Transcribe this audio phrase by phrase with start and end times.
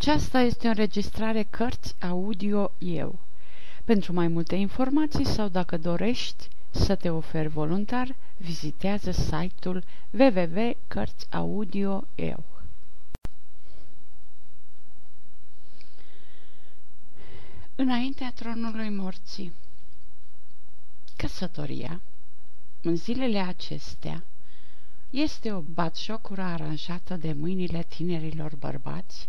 [0.00, 3.18] Aceasta este o înregistrare Cărți Audio Eu.
[3.84, 12.44] Pentru mai multe informații sau dacă dorești să te oferi voluntar, vizitează site-ul www.cărțiaudio.eu.
[17.74, 19.52] Înaintea tronului morții
[21.16, 22.00] Căsătoria,
[22.82, 24.24] în zilele acestea,
[25.10, 29.28] este o batjocură aranjată de mâinile tinerilor bărbați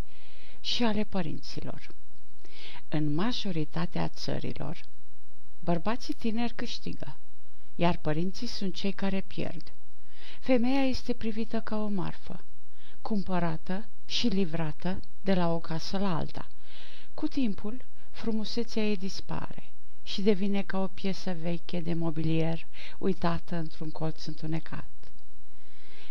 [0.61, 1.87] și ale părinților.
[2.89, 4.81] În majoritatea țărilor,
[5.59, 7.15] bărbații tineri câștigă,
[7.75, 9.71] iar părinții sunt cei care pierd.
[10.39, 12.43] Femeia este privită ca o marfă,
[13.01, 16.47] cumpărată și livrată de la o casă la alta.
[17.13, 17.81] Cu timpul,
[18.11, 19.63] frumusețea ei dispare
[20.03, 22.65] și devine ca o piesă veche de mobilier
[22.97, 24.87] uitată într-un colț întunecat.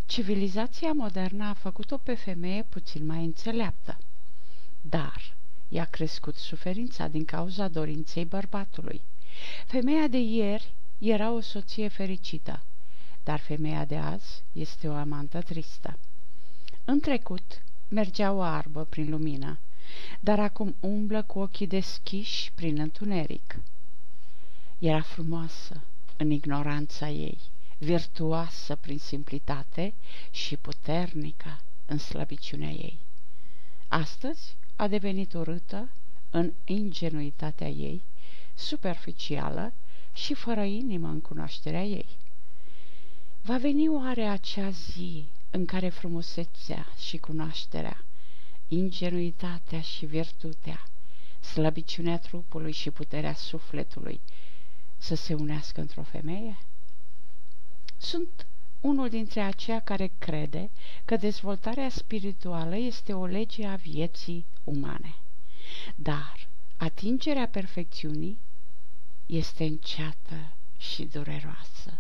[0.07, 3.99] Civilizația modernă a făcut-o pe femeie puțin mai înțeleaptă
[4.81, 5.35] dar
[5.69, 9.01] i-a crescut suferința din cauza dorinței bărbatului.
[9.67, 12.63] Femeia de ieri era o soție fericită,
[13.25, 15.99] dar femeia de azi este o amantă tristă.
[16.85, 19.59] În trecut mergea o arbă prin lumină,
[20.21, 23.57] dar acum umblă cu ochii deschiși prin întuneric.
[24.79, 25.83] Era frumoasă
[26.17, 27.39] în ignoranța ei,
[27.79, 29.95] virtuoasă prin simplitate
[30.31, 32.99] și puternică în slăbiciunea ei.
[33.89, 35.89] Astăzi a devenit urâtă
[36.31, 38.03] în ingenuitatea ei,
[38.55, 39.73] superficială
[40.15, 42.07] și fără inimă în cunoașterea ei.
[43.43, 48.05] Va veni oare acea zi în care frumusețea și cunoașterea,
[48.69, 50.89] ingenuitatea și virtutea,
[51.41, 54.21] slăbiciunea trupului și puterea sufletului
[54.99, 56.59] să se unească într-o femeie?
[57.97, 58.47] Sunt
[58.81, 60.71] unul dintre aceia care crede
[61.05, 65.15] că dezvoltarea spirituală este o lege a vieții umane.
[65.95, 68.39] Dar atingerea perfecțiunii
[69.27, 71.99] este înceată și dureroasă.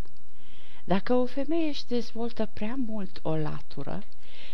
[0.84, 4.02] Dacă o femeie își dezvoltă prea mult o latură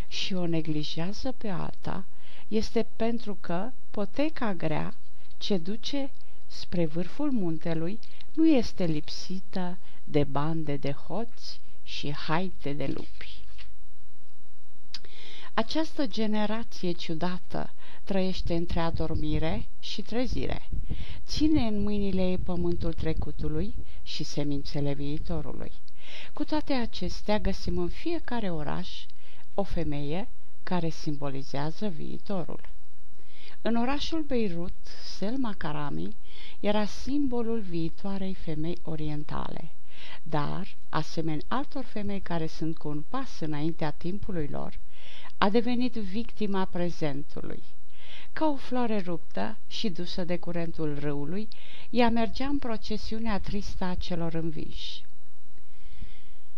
[0.08, 2.04] și o neglijează pe alta,
[2.48, 4.94] este pentru că poteca grea
[5.38, 6.10] ce duce
[6.46, 7.98] spre vârful muntelui
[8.32, 13.42] nu este lipsită de bande de hoți și haite de lupi.
[15.54, 17.70] Această generație ciudată
[18.04, 20.68] trăiește între adormire și trezire.
[21.26, 25.72] Ține în mâinile ei pământul trecutului și semințele viitorului.
[26.32, 29.04] Cu toate acestea găsim în fiecare oraș
[29.54, 30.28] o femeie
[30.62, 32.60] care simbolizează viitorul.
[33.62, 36.16] În orașul Beirut, Selma Karami
[36.60, 39.70] era simbolul viitoarei femei orientale,
[40.22, 44.78] dar, asemenea altor femei care sunt cu un pas înaintea timpului lor,
[45.38, 47.62] a devenit victima prezentului.
[48.34, 51.48] Ca o floare ruptă și dusă de curentul râului,
[51.90, 55.04] ea mergea în procesiunea tristă a celor înviși.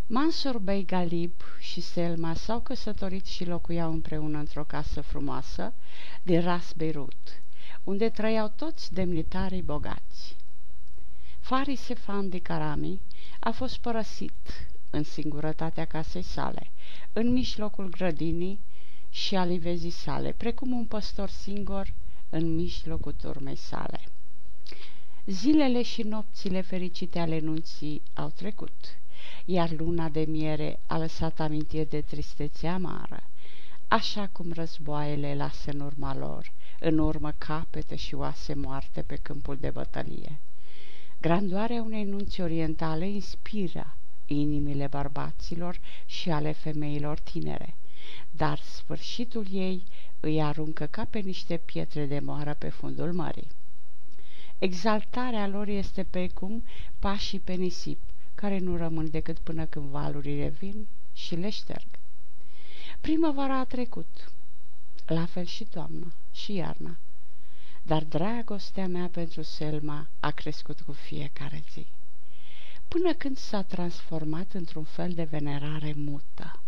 [0.06, 5.72] Mansur Bey Galib și Selma s-au căsătorit și locuiau împreună într-o casă frumoasă
[6.22, 7.42] din Ras Beirut,
[7.84, 10.36] unde trăiau toți demnitarii bogați.
[11.40, 13.00] Faris Sefan de Karami
[13.40, 16.70] a fost părăsit în singurătatea casei sale,
[17.12, 18.60] în mijlocul grădinii
[19.16, 21.92] și alivezii sale, precum un păstor singur
[22.30, 24.00] în mijlocul turmei sale.
[25.26, 28.98] Zilele și nopțile fericite ale nunții au trecut,
[29.44, 33.22] iar luna de miere a lăsat amintiri de tristețe amară,
[33.88, 39.56] așa cum războaiele lasă în urma lor, în urmă capete și oase moarte pe câmpul
[39.56, 40.38] de bătălie.
[41.20, 43.96] Grandoarea unei nunți orientale inspiră
[44.26, 47.74] inimile bărbaților și ale femeilor tinere,
[48.36, 49.82] dar sfârșitul ei
[50.20, 53.46] îi aruncă ca pe niște pietre de moară pe fundul mării.
[54.58, 56.62] Exaltarea lor este precum
[56.98, 57.98] pașii pe nisip,
[58.34, 61.86] care nu rămân decât până când valurile vin și le șterg.
[63.00, 64.30] Primăvara a trecut,
[65.06, 66.96] la fel și toamna și iarna,
[67.82, 71.86] dar dragostea mea pentru Selma a crescut cu fiecare zi,
[72.88, 76.60] până când s-a transformat într-un fel de venerare mută.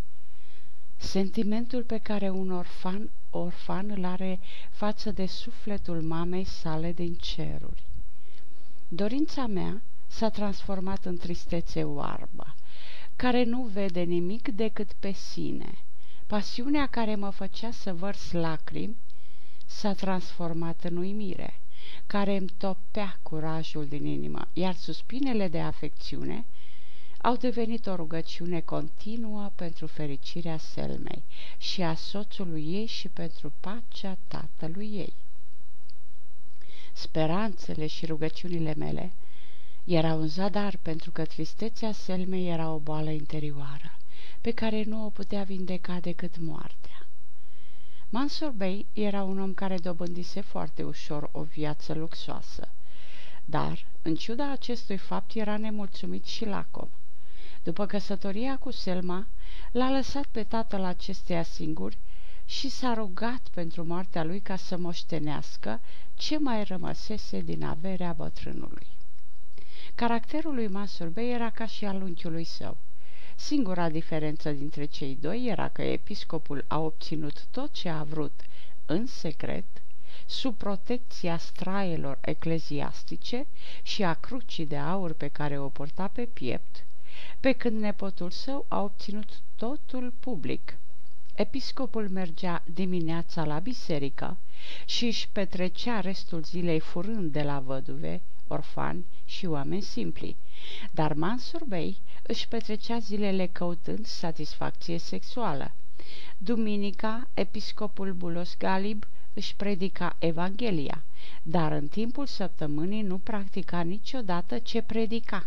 [1.00, 4.38] Sentimentul pe care un orfan, orfan îl are
[4.70, 7.82] față de sufletul mamei sale din ceruri.
[8.88, 12.54] Dorința mea s-a transformat în tristețe oarbă,
[13.16, 15.78] care nu vede nimic decât pe sine.
[16.26, 18.96] Pasiunea care mă făcea să vărs lacrimi
[19.66, 21.60] s-a transformat în uimire,
[22.06, 26.44] care îmi topea curajul din inimă, iar suspinele de afecțiune
[27.22, 31.22] au devenit o rugăciune continuă pentru fericirea Selmei
[31.58, 35.12] și a soțului ei și pentru pacea tatălui ei.
[36.92, 39.12] Speranțele și rugăciunile mele
[39.84, 43.96] erau un zadar pentru că tristețea Selmei era o boală interioară,
[44.40, 47.06] pe care nu o putea vindeca decât moartea.
[48.10, 52.68] Mansur Bey era un om care dobândise foarte ușor o viață luxoasă,
[53.44, 56.88] dar, în ciuda acestui fapt, era nemulțumit și lacom.
[57.68, 59.26] După căsătoria cu Selma,
[59.72, 61.92] l-a lăsat pe tatăl acesteia singur
[62.44, 65.80] și s-a rugat pentru moartea lui ca să moștenească
[66.14, 68.86] ce mai rămăsese din averea bătrânului.
[69.94, 72.76] Caracterul lui Masurbe era ca și al unchiului său.
[73.36, 78.40] Singura diferență dintre cei doi era că episcopul a obținut tot ce a vrut
[78.86, 79.64] în secret,
[80.26, 83.46] sub protecția straelor ecleziastice
[83.82, 86.82] și a crucii de aur pe care o purta pe piept,
[87.40, 90.76] pe când nepotul său a obținut totul public.
[91.34, 94.36] Episcopul mergea dimineața la biserică
[94.84, 100.36] și își petrecea restul zilei furând de la văduve, orfani și oameni simpli,
[100.90, 105.72] dar Mansur Bey își petrecea zilele căutând satisfacție sexuală.
[106.38, 111.02] Duminica, episcopul Bulos Galib își predica Evanghelia,
[111.42, 115.46] dar în timpul săptămânii nu practica niciodată ce predica,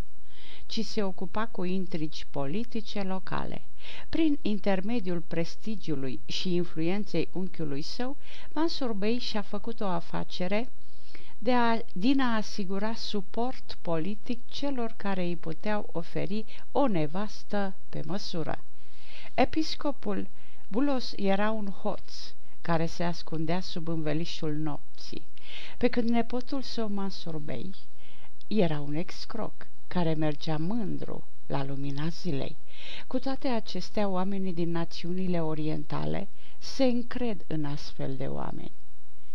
[0.72, 3.64] ci se ocupa cu intrigi politice locale.
[4.08, 8.16] Prin intermediul prestigiului și influenței unchiului său,
[8.52, 10.68] Mansur Bey și-a făcut o afacere
[11.38, 18.02] de a, din a asigura suport politic celor care îi puteau oferi o nevastă pe
[18.06, 18.64] măsură.
[19.34, 20.28] Episcopul
[20.68, 22.12] Bulos era un hoț
[22.60, 25.22] care se ascundea sub învelișul nopții,
[25.78, 27.70] pe când nepotul său Mansur Bey
[28.48, 32.56] era un excroc care mergea mândru la lumina zilei.
[33.06, 36.28] Cu toate acestea, oamenii din națiunile orientale
[36.58, 38.72] se încred în astfel de oameni,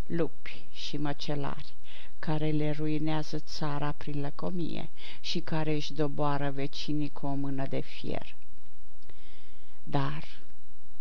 [0.08, 1.74] lupi și măcelari,
[2.20, 4.90] care le ruinează țara prin lăcomie
[5.22, 8.36] și care își doboară vecinii cu o mână de fier.
[9.84, 10.24] Dar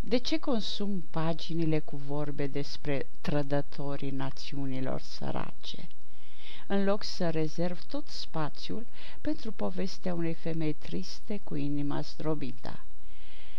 [0.00, 5.88] de ce consum paginile cu vorbe despre trădătorii națiunilor sărace?
[6.66, 8.86] În loc să rezerv tot spațiul
[9.20, 12.80] pentru povestea unei femei triste cu inima zdrobită.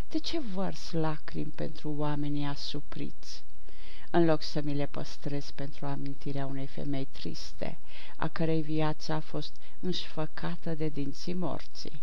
[0.09, 3.44] De ce vărs lacrimi pentru oamenii asupriți?
[4.12, 7.77] în loc să mi le păstrez pentru amintirea unei femei triste,
[8.18, 12.01] a cărei viață a fost înșfăcată de dinții morții.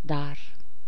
[0.00, 0.38] Dar,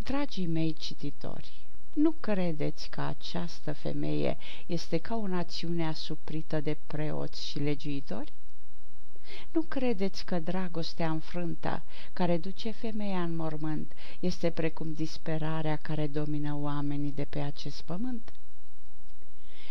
[0.03, 1.53] dragii mei cititori,
[1.93, 4.37] nu credeți că această femeie
[4.67, 8.33] este ca o națiune asuprită de preoți și legiuitori?
[9.53, 11.83] Nu credeți că dragostea înfrântă,
[12.13, 18.33] care duce femeia în mormânt, este precum disperarea care domină oamenii de pe acest pământ?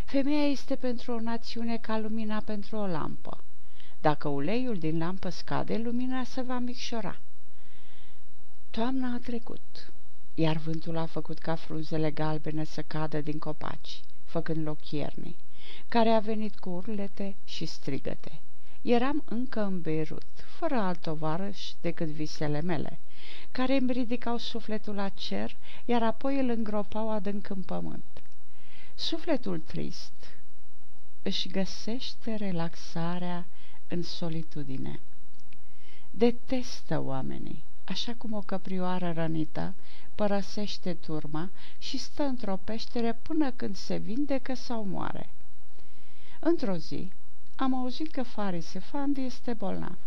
[0.05, 3.43] Femeia este pentru o națiune ca lumina pentru o lampă.
[4.01, 7.17] Dacă uleiul din lampă scade, lumina se va micșora.
[8.69, 9.91] Toamna a trecut,
[10.35, 15.35] iar vântul a făcut ca frunzele galbene să cadă din copaci, făcând loc iernii,
[15.87, 18.39] care a venit cu urlete și strigăte.
[18.81, 20.27] Eram încă în Beirut,
[20.57, 22.99] fără alt tovarăș decât visele mele,
[23.51, 25.55] care îmi ridicau sufletul la cer,
[25.85, 28.03] iar apoi îl îngropau adânc în pământ.
[28.95, 30.13] Sufletul trist
[31.23, 33.45] își găsește relaxarea
[33.87, 34.99] în solitudine.
[36.11, 39.73] Detestă oamenii, așa cum o căprioară rănită
[40.15, 45.29] părăsește turma și stă într-o peștere până când se vindecă sau moare.
[46.39, 47.11] Într-o zi,
[47.59, 49.97] am auzit că Faris Efandi este bolnav.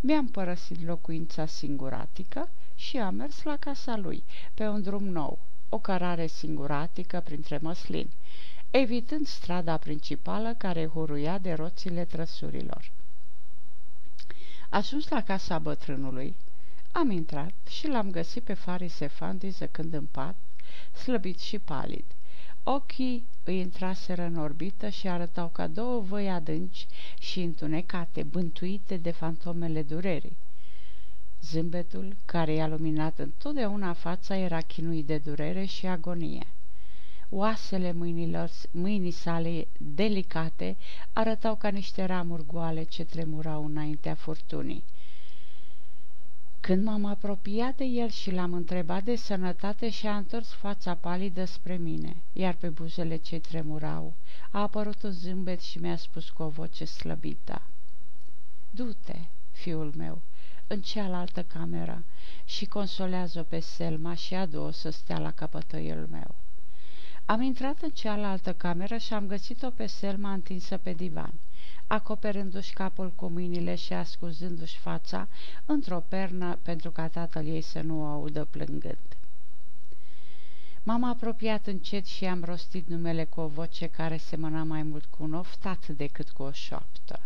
[0.00, 4.22] Mi-am părăsit locuința singuratică și am mers la casa lui,
[4.54, 5.38] pe un drum nou,
[5.68, 8.14] o cărare singuratică printre măslini,
[8.70, 12.90] evitând strada principală care huruia de roțile trăsurilor.
[14.68, 16.34] Ajuns la casa bătrânului,
[16.92, 20.36] am intrat și l-am găsit pe Faris Efandi zăcând în pat,
[21.02, 22.04] slăbit și palid.
[22.62, 26.86] Ochii îi intraseră în orbită și arătau ca două văi adânci
[27.20, 30.36] și întunecate, bântuite de fantomele durerii.
[31.42, 36.46] Zâmbetul, care i-a luminat întotdeauna fața, era chinuit de durere și agonie.
[37.30, 40.76] Oasele mâinilor, mâinii sale delicate
[41.12, 44.84] arătau ca niște ramuri goale ce tremurau înaintea furtunii.
[46.68, 51.44] Când m-am apropiat de el și l-am întrebat de sănătate și a întors fața palidă
[51.44, 54.14] spre mine, iar pe buzele ce tremurau
[54.50, 57.62] a apărut un zâmbet și mi-a spus cu o voce slăbită.
[58.70, 59.18] Du-te,
[59.52, 60.20] fiul meu,
[60.66, 62.04] în cealaltă cameră
[62.44, 66.34] și consolează-o pe Selma și adu-o să stea la capătăiul meu.
[67.24, 71.32] Am intrat în cealaltă cameră și am găsit-o pe Selma întinsă pe divan,
[71.88, 75.28] acoperându-și capul cu mâinile și ascuzându-și fața
[75.66, 79.16] într-o pernă pentru ca tatăl ei să nu o audă plângând.
[80.82, 85.22] M-am apropiat încet și am rostit numele cu o voce care semăna mai mult cu
[85.22, 87.20] un oftat decât cu o șoaptă.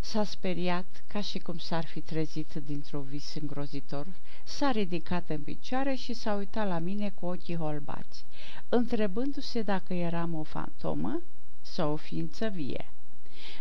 [0.00, 4.06] S-a speriat, ca și cum s-ar fi trezit dintr-o vis îngrozitor,
[4.44, 8.24] s-a ridicat în picioare și s-a uitat la mine cu ochii holbați,
[8.68, 11.20] întrebându-se dacă eram o fantomă
[11.60, 12.90] sau o ființă vie.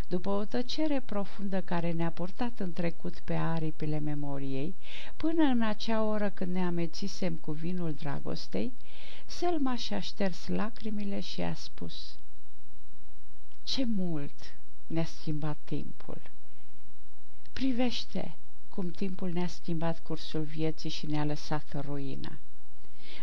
[0.08, 4.76] După o tăcere profundă care ne-a purtat în trecut pe aripile memoriei,
[5.18, 8.72] până în acea oră când ne amețisem cu vinul dragostei,
[9.26, 12.16] Selma și-a șters lacrimile și a spus
[13.64, 14.56] Ce mult
[14.88, 16.22] ne-a schimbat timpul!
[17.54, 18.36] Privește
[18.70, 22.40] cum timpul ne-a schimbat cursul vieții și ne-a lăsat ruină.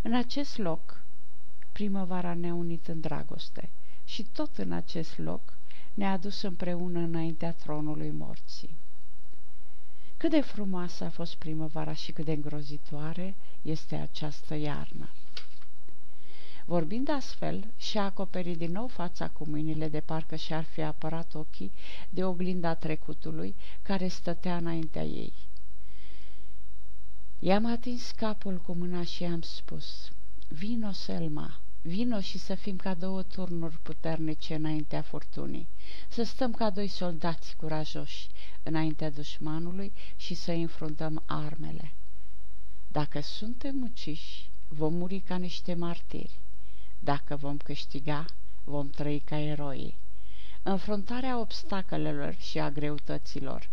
[0.03, 1.03] În acest loc,
[1.73, 3.69] primăvara ne-a unit în dragoste
[4.05, 5.56] și tot în acest loc
[5.97, 8.75] ne-a adus împreună înaintea tronului morții.
[10.17, 15.09] Cât de frumoasă a fost primăvara și cât de îngrozitoare este această iarnă.
[16.65, 21.73] Vorbind astfel, și-a acoperit din nou fața cu mâinile de parcă și-ar fi apărat ochii
[22.11, 25.33] de oglinda trecutului care stătea înaintea ei.
[27.39, 30.13] I-am atins capul cu mâna și i-am spus,
[30.49, 35.67] Vino, Selma, vino și să fim ca două turnuri puternice înaintea furtunii,
[36.09, 38.27] să stăm ca doi soldați curajoși
[38.63, 41.93] înaintea dușmanului și să înfruntăm armele.
[42.93, 46.39] Dacă suntem uciși, vom muri ca niște martiri.
[46.99, 48.25] Dacă vom câștiga,
[48.65, 49.95] vom trăi ca eroi.
[50.63, 53.69] Înfruntarea obstacolelor și a greutăților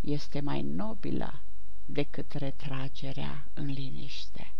[0.00, 1.40] este mai nobilă
[1.86, 4.52] decât retragerea în liniște.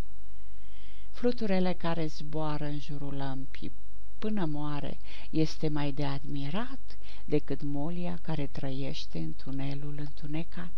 [1.18, 3.72] Fluturele care zboară în jurul lămpii
[4.18, 4.98] până moare
[5.30, 10.72] este mai de admirat decât molia care trăiește în tunelul întunecat.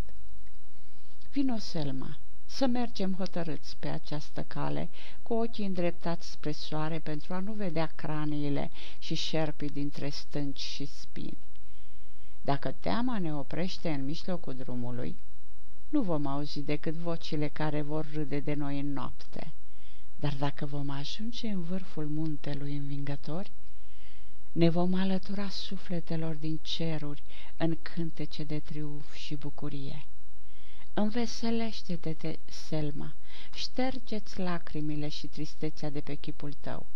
[1.32, 4.88] Vino, Selma, să mergem hotărâți pe această cale,
[5.23, 10.87] cu ochii îndreptați spre soare pentru a nu vedea craniile și șerpii dintre stânci și
[10.87, 11.38] spini.
[12.42, 15.16] Dacă teama ne oprește în mijlocul drumului,
[15.88, 19.52] nu vom auzi decât vocile care vor râde de noi în noapte.
[20.21, 23.50] Dar dacă vom ajunge în vârful muntelui învingători,
[24.53, 27.23] ne vom alătura sufletelor din ceruri
[27.57, 30.05] în cântece de triumf și bucurie.
[30.95, 33.12] Înveselește-te, Selma,
[33.55, 36.87] ștergeți lacrimile și tristețea de pe chipul tău.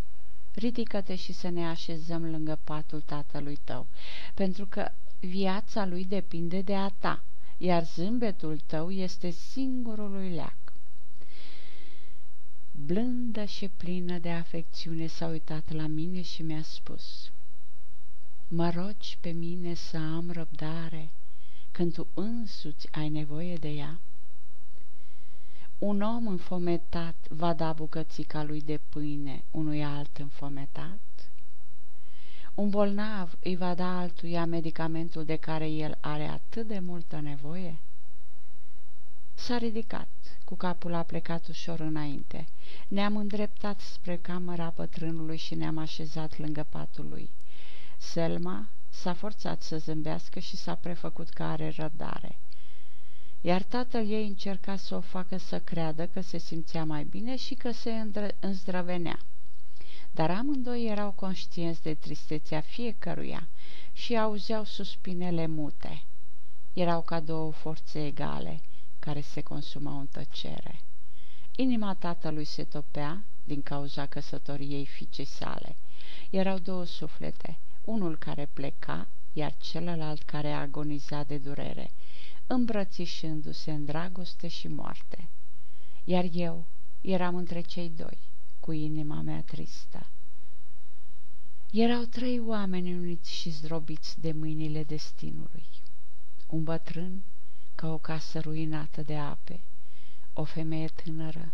[0.54, 3.87] Ridică-te și să ne așezăm lângă patul tatălui tău,
[4.35, 4.88] pentru că
[5.21, 7.23] viața lui depinde de a ta,
[7.59, 10.63] iar zâmbetul tău este singurul lui leac.
[12.76, 17.31] Blândă și plină de afecțiune s-a uitat la mine și mi-a spus,
[18.49, 21.11] Mă rogi pe mine să am răbdare,
[21.73, 23.99] când tu însuți ai nevoie de ea?
[25.78, 31.31] Un om înfometat va da bucățica lui de pâine unui alt înfometat?
[32.54, 37.78] Un bolnav îi va da altuia medicamentul de care el are atât de multă nevoie?
[39.46, 40.08] S-a ridicat,
[40.44, 42.46] cu capul a plecat ușor înainte.
[42.88, 47.30] Ne-am îndreptat spre camera bătrânului și ne-am așezat lângă patul lui.
[47.98, 52.38] Selma S-a forțat să zâmbească și s-a prefăcut că are răbdare.
[53.40, 57.54] Iar tatăl ei încerca să o facă să creadă că se simțea mai bine și
[57.54, 57.92] că se
[58.40, 59.18] îndrăvenea.
[60.10, 63.48] Dar amândoi erau conștienți de tristețea fiecăruia
[63.92, 66.02] și auzeau suspinele mute.
[66.72, 68.60] Erau ca două forțe egale
[69.04, 70.80] care se consumau în tăcere.
[71.56, 75.76] Inima tatălui se topea din cauza căsătoriei fiicei sale.
[76.30, 81.90] Erau două suflete, unul care pleca, iar celălalt care agoniza de durere,
[82.46, 85.28] îmbrățișându-se în dragoste și moarte.
[86.04, 86.64] Iar eu
[87.00, 88.18] eram între cei doi,
[88.61, 90.06] cu inima mea tristă.
[91.73, 95.64] Erau trei oameni uniți și zdrobiți de mâinile destinului.
[96.46, 97.23] Un bătrân
[97.75, 99.61] ca o casă ruinată de ape,
[100.33, 101.52] o femeie tânără,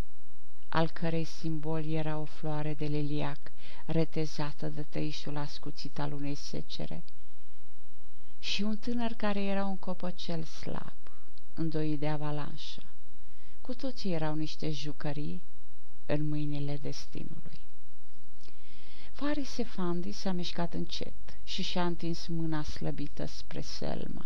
[0.69, 3.39] al cărei simbol era o floare de liliac
[3.87, 7.03] retezată de tăișul ascuțit al unei secere,
[8.39, 10.97] și un tânăr care era un copăcel slab,
[11.55, 12.83] îndoit de avalanșă.
[13.61, 15.43] Cu toții erau niște jucării
[16.07, 17.59] în mâinile destinului.
[19.12, 21.12] Faris Efandi s-a mișcat încet
[21.45, 24.25] și și-a întins mâna slăbită spre Selma.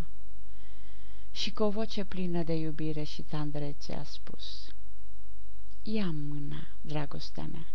[1.35, 4.69] Și cu o voce plină de iubire și tandrețe a spus
[5.83, 7.67] Ia mâna, dragostea mea.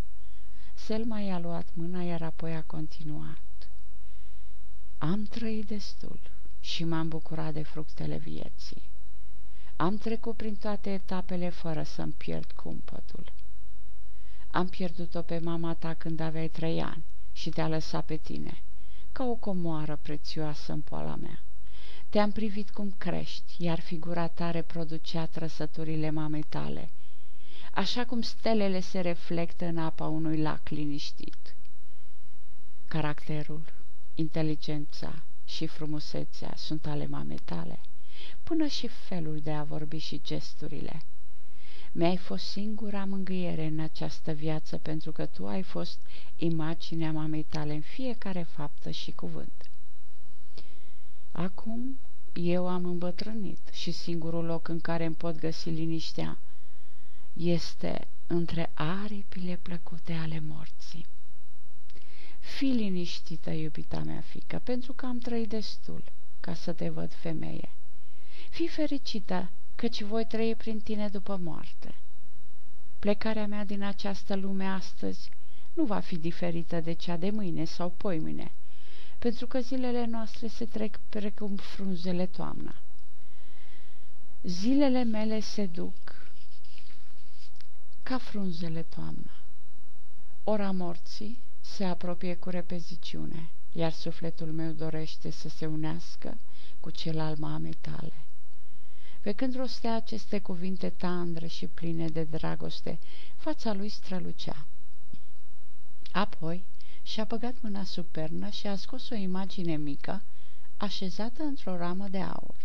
[0.73, 3.69] Selma i-a luat mâna, iar apoi a continuat.
[4.97, 6.19] Am trăit destul
[6.61, 8.81] și m-am bucurat de fructele vieții.
[9.75, 13.31] Am trecut prin toate etapele fără să-mi pierd cumpătul.
[14.51, 18.61] Am pierdut-o pe mama ta când aveai trei ani și te-a lăsat pe tine,
[19.11, 21.39] ca o comoară prețioasă în poala mea.
[22.09, 26.89] Te-am privit cum crești, iar figura ta reproducea trăsăturile mamei tale,
[27.73, 31.55] așa cum stelele se reflectă în apa unui lac liniștit.
[32.87, 33.61] Caracterul,
[34.15, 37.79] inteligența și frumusețea sunt ale mamei tale,
[38.43, 41.01] până și felul de a vorbi și gesturile.
[41.91, 45.99] Mi-ai fost singura mângâiere în această viață pentru că tu ai fost
[46.37, 49.68] imaginea mamei tale în fiecare faptă și cuvânt.
[51.41, 51.99] Acum
[52.33, 56.37] eu am îmbătrânit și singurul loc în care îmi pot găsi liniștea
[57.33, 61.05] este între aripile plăcute ale morții.
[62.39, 66.03] Fii liniștită, iubita mea fică, pentru că am trăit destul
[66.39, 67.69] ca să te văd femeie.
[68.49, 71.95] Fii fericită, căci voi trăi prin tine după moarte.
[72.99, 75.29] Plecarea mea din această lume astăzi
[75.73, 78.51] nu va fi diferită de cea de mâine sau poimine,
[79.19, 82.75] pentru că zilele noastre se trec precum frunzele toamna.
[84.43, 85.93] Zilele mele se duc
[88.03, 89.31] ca frunzele toamna.
[90.43, 96.37] Ora morții se apropie cu repeziciune, iar sufletul meu dorește să se unească
[96.79, 98.13] cu cel al mamei tale.
[99.21, 102.99] Pe când rostea aceste cuvinte tandre și pline de dragoste,
[103.35, 104.65] fața lui strălucea.
[106.11, 106.63] Apoi
[107.09, 110.21] și-a băgat mâna sub pernă și a scos o imagine mică,
[110.77, 112.55] așezată într-o ramă de aur.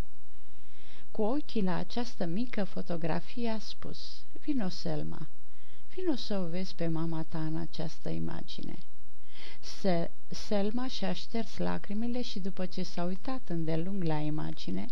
[1.11, 3.99] Cu ochii la această mică fotografie a spus,
[4.43, 5.27] Vino, Selma,
[5.95, 8.79] vino să o vezi pe mama ta în această imagine.
[9.61, 14.87] Se Selma și-a șters lacrimile și după ce s-a uitat îndelung la imagine,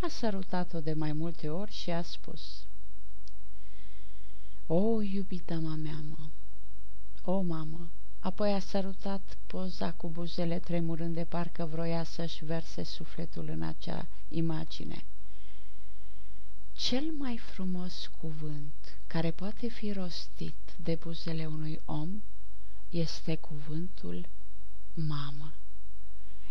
[0.00, 2.64] a sărutat-o de mai multe ori și a spus
[4.66, 6.24] O, iubita mea, mă!
[7.24, 7.88] O, mamă!
[8.20, 14.06] Apoi a sărutat poza cu buzele tremurând de parcă vroia să-și verse sufletul în acea
[14.28, 15.04] imagine.
[16.72, 18.74] Cel mai frumos cuvânt
[19.06, 22.22] care poate fi rostit de buzele unui om
[22.90, 24.28] este cuvântul
[24.94, 25.52] mamă.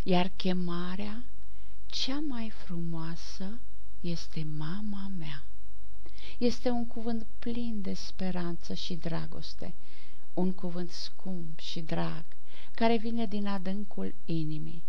[0.04, 1.24] Iar chemarea
[1.86, 3.60] cea mai frumoasă
[4.02, 5.44] este mama mea.
[6.38, 9.74] Este un cuvânt plin de speranță și dragoste,
[10.34, 12.24] un cuvânt scump și drag,
[12.76, 14.84] care vine din adâncul inimii.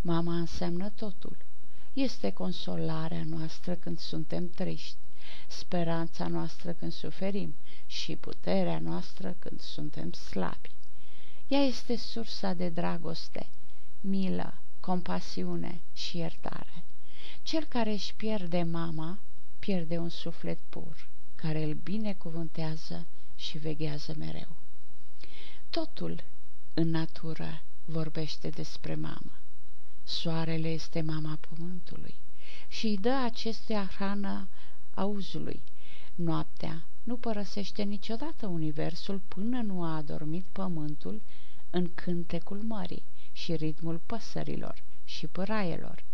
[0.00, 1.36] Mama înseamnă totul.
[1.92, 4.96] Este consolarea noastră când suntem triști,
[5.46, 7.54] speranța noastră când suferim
[7.86, 10.70] și puterea noastră când suntem slabi.
[11.48, 13.46] Ea este sursa de dragoste,
[14.00, 16.84] milă, compasiune și iertare.
[17.42, 19.18] Cel care își pierde mama,
[19.58, 24.48] pierde un suflet pur, care îl binecuvântează și veghează mereu.
[25.76, 26.22] Totul
[26.74, 29.38] în natură vorbește despre mamă.
[30.04, 32.14] Soarele este mama pământului
[32.68, 34.48] și îi dă acestuia hrană
[34.94, 35.62] auzului.
[36.14, 41.20] Noaptea nu părăsește niciodată universul până nu a adormit pământul
[41.70, 46.04] în cântecul mării și ritmul păsărilor și păraielor,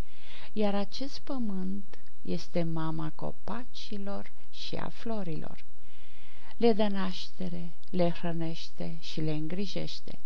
[0.52, 5.64] iar acest pământ este mama copacilor și a florilor.
[6.62, 10.18] Le dă naștere, le hrănește și le îngrijește.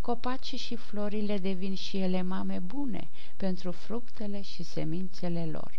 [0.00, 5.78] Copacii și florile devin și ele mame bune pentru fructele și semințele lor.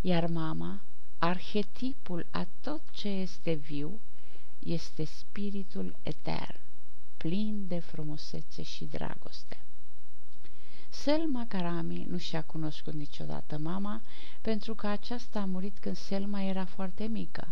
[0.00, 0.80] Iar mama,
[1.18, 4.00] arhetipul a tot ce este viu,
[4.58, 6.58] este spiritul etern
[7.16, 9.58] plin de frumusețe și dragoste.
[10.88, 14.00] Selma Karami nu și-a cunoscut niciodată mama,
[14.40, 17.48] pentru că aceasta a murit când Selma era foarte mică.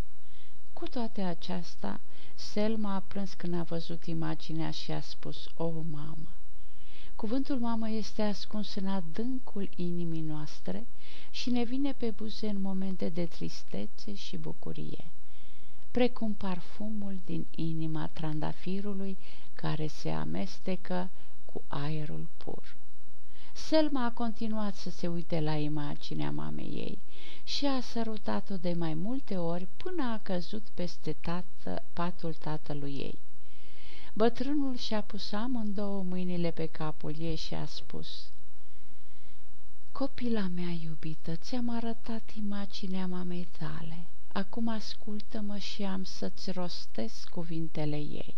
[0.79, 2.01] Cu toate aceasta,
[2.35, 6.29] Selma a plâns când a văzut imaginea și a spus, O, oh, mamă!
[7.17, 10.87] Cuvântul mamă este ascuns în adâncul inimii noastre
[11.31, 15.05] și ne vine pe buze în momente de tristețe și bucurie,
[15.91, 19.17] precum parfumul din inima trandafirului
[19.55, 21.11] care se amestecă
[21.53, 22.77] cu aerul pur.
[23.67, 26.99] Selma a continuat să se uite la imaginea mamei ei
[27.45, 33.19] și a sărutat-o de mai multe ori până a căzut peste tată, patul tatălui ei.
[34.15, 38.09] Bătrânul și-a pus amândouă mâinile pe capul ei și a spus
[39.93, 44.07] Copila mea iubită, ți-am arătat imaginea mamei tale.
[44.33, 48.35] Acum ascultă-mă și am să-ți rostesc cuvintele ei.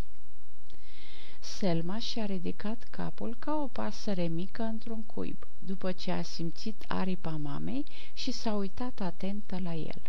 [1.41, 7.31] Selma și-a ridicat capul ca o pasăre mică într-un cuib, după ce a simțit aripa
[7.37, 10.01] mamei și s-a uitat atentă la el.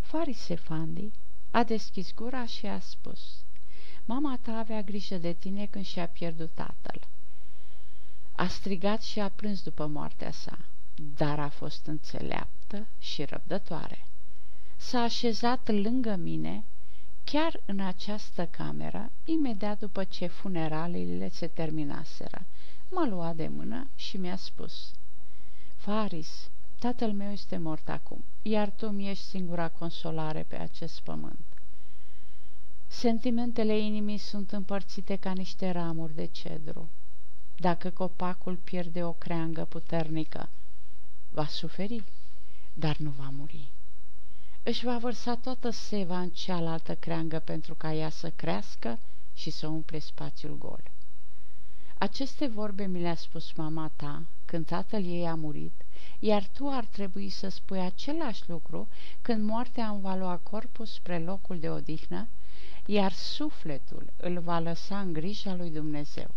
[0.00, 1.10] Farise Fandi
[1.50, 3.20] a deschis gura și a spus
[4.04, 7.00] Mama ta avea grijă de tine când și-a pierdut tatăl.
[8.34, 10.58] A strigat și a plâns după moartea sa,
[11.16, 14.06] dar a fost înțeleaptă și răbdătoare.
[14.76, 16.64] S-a așezat lângă mine,
[17.24, 22.42] chiar în această cameră, imediat după ce funeraliile se terminaseră.
[22.90, 24.92] M-a luat de mână și mi-a spus,
[25.76, 31.44] Faris, tatăl meu este mort acum, iar tu mi ești singura consolare pe acest pământ.
[32.86, 36.88] Sentimentele inimii sunt împărțite ca niște ramuri de cedru.
[37.56, 40.48] Dacă copacul pierde o creangă puternică,
[41.30, 42.04] va suferi,
[42.74, 43.73] dar nu va muri.
[44.66, 48.98] Își va vărsa toată seva în cealaltă creangă pentru ca ea să crească
[49.34, 50.80] și să umple spațiul gol.
[51.98, 55.72] Aceste vorbe mi le-a spus mama ta când tatăl ei a murit,
[56.18, 58.88] iar tu ar trebui să spui același lucru
[59.22, 62.28] când moartea îmi va lua corpul spre locul de odihnă,
[62.86, 66.30] iar sufletul îl va lăsa în grija lui Dumnezeu.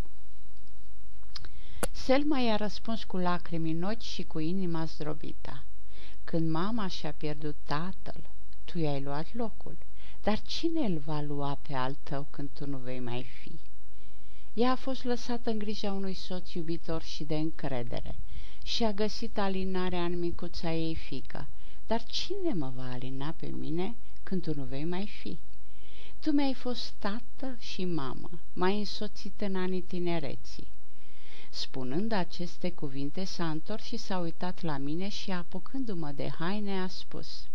[1.92, 5.62] Selma i-a răspuns cu lacrimi în ochi și cu inima zdrobită.
[6.30, 8.30] Când mama și-a pierdut tatăl,
[8.64, 9.76] tu i-ai luat locul,
[10.22, 13.52] dar cine îl va lua pe al tău când tu nu vei mai fi?
[14.54, 18.14] Ea a fost lăsată în grija unui soț iubitor și de încredere
[18.62, 21.46] și a găsit alinarea în micuța ei fică.
[21.86, 25.38] Dar cine mă va alina pe mine când tu nu vei mai fi?
[26.20, 30.66] Tu mi-ai fost tată și mamă, mai însoțit în anii tinereții.
[31.58, 36.86] Spunând aceste cuvinte, s-a întors și s-a uitat la mine și, apucându-mă de haine, a
[36.86, 37.46] spus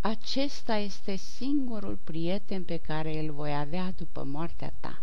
[0.00, 5.02] Acesta este singurul prieten pe care îl voi avea după moartea ta.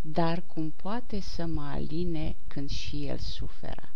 [0.00, 3.88] Dar cum poate să mă aline când și el suferă?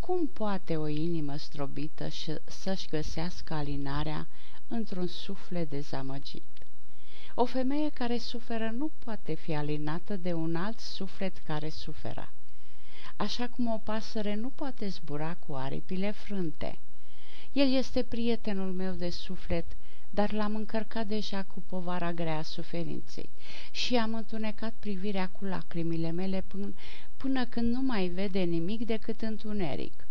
[0.00, 2.08] Cum poate o inimă strobită
[2.44, 4.26] să-și găsească alinarea
[4.68, 6.61] într-un suflet dezamăgit?
[7.34, 12.32] O femeie care suferă nu poate fi alinată de un alt suflet care suferă,
[13.16, 16.78] așa cum o pasăre nu poate zbura cu aripile frânte.
[17.52, 19.64] El este prietenul meu de suflet,
[20.10, 23.28] dar l-am încărcat deja cu povara grea a suferinței
[23.70, 26.74] și am întunecat privirea cu lacrimile mele până,
[27.16, 30.01] până când nu mai vede nimic decât întuneric.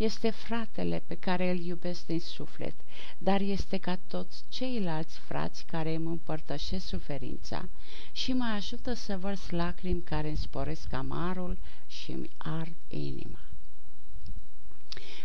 [0.00, 2.74] Este fratele pe care îl iubesc din suflet,
[3.18, 7.68] dar este ca toți ceilalți frați care îmi împărtășesc suferința
[8.12, 13.38] și mă ajută să vărs lacrimi care îmi sporesc amarul și îmi ard inima.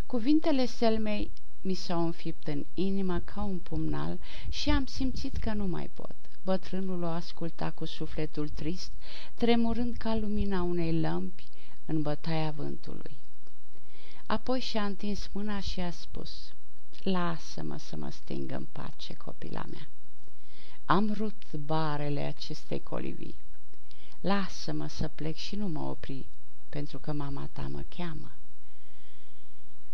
[0.06, 5.66] Cuvintele Selmei mi s-au înfipt în inimă ca un pumnal și am simțit că nu
[5.68, 6.16] mai pot.
[6.44, 8.92] Bătrânul o asculta cu sufletul trist,
[9.36, 11.44] tremurând ca lumina unei lămpi
[11.86, 13.24] în bătaia vântului.
[14.26, 16.54] Apoi și-a întins mâna și a spus,
[17.04, 19.88] Lasă-mă să mă sting în pace, copila mea.
[20.86, 23.36] Am rupt barele acestei colivii.
[24.22, 26.26] Lasă-mă să plec și nu mă opri,
[26.70, 28.32] pentru că mama ta mă cheamă.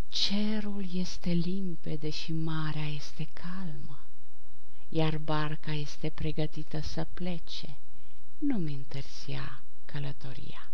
[0.09, 3.99] Cerul este limpede și marea este calmă,
[4.89, 7.77] iar barca este pregătită să plece.
[8.37, 10.70] Nu-mi întârzia călătoria.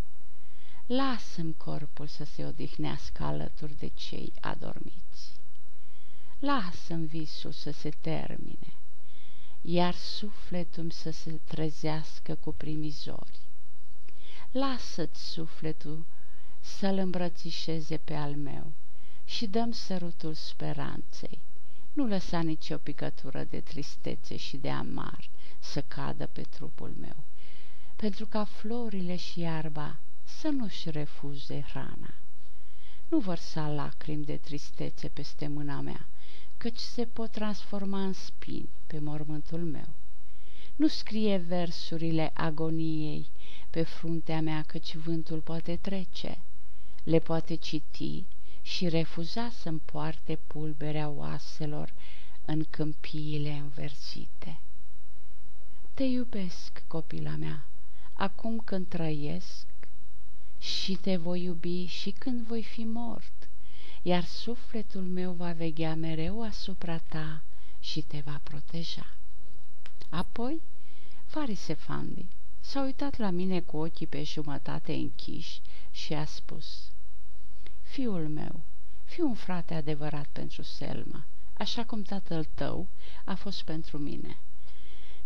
[0.87, 5.31] Lasă-mi corpul să se odihnească alături de cei adormiți.
[6.39, 8.73] Lasă-mi visul să se termine,
[9.61, 13.39] iar sufletul să se trezească cu primizori.
[14.51, 16.05] Lasă-ți sufletul
[16.59, 18.71] să-l îmbrățișeze pe al meu
[19.25, 21.39] și dăm sărutul speranței.
[21.93, 27.23] Nu lăsa nicio picătură de tristețe și de amar să cadă pe trupul meu,
[27.95, 32.13] pentru ca florile și iarba să nu-și refuze hrana.
[33.07, 36.05] Nu vărsa lacrimi de tristețe peste mâna mea,
[36.57, 39.87] căci se pot transforma în spini pe mormântul meu.
[40.75, 43.25] Nu scrie versurile agoniei
[43.69, 46.37] pe fruntea mea, căci vântul poate trece,
[47.03, 48.23] le poate citi
[48.61, 51.93] și refuza să-mi poarte pulberea oaselor
[52.45, 54.59] în câmpiile înversite.
[55.93, 57.65] Te iubesc, copila mea,
[58.13, 59.66] acum când trăiesc
[60.59, 63.49] și te voi iubi și când voi fi mort,
[64.01, 67.41] iar sufletul meu va veghea mereu asupra ta
[67.79, 69.13] și te va proteja.
[70.09, 70.61] Apoi,
[71.25, 72.25] Farise Fandi
[72.59, 76.91] s-a uitat la mine cu ochii pe jumătate închiși și a spus
[77.83, 78.59] Fiul meu,
[79.05, 81.23] fi un frate adevărat pentru Selma,
[81.57, 82.87] așa cum tatăl tău
[83.25, 84.37] a fost pentru mine.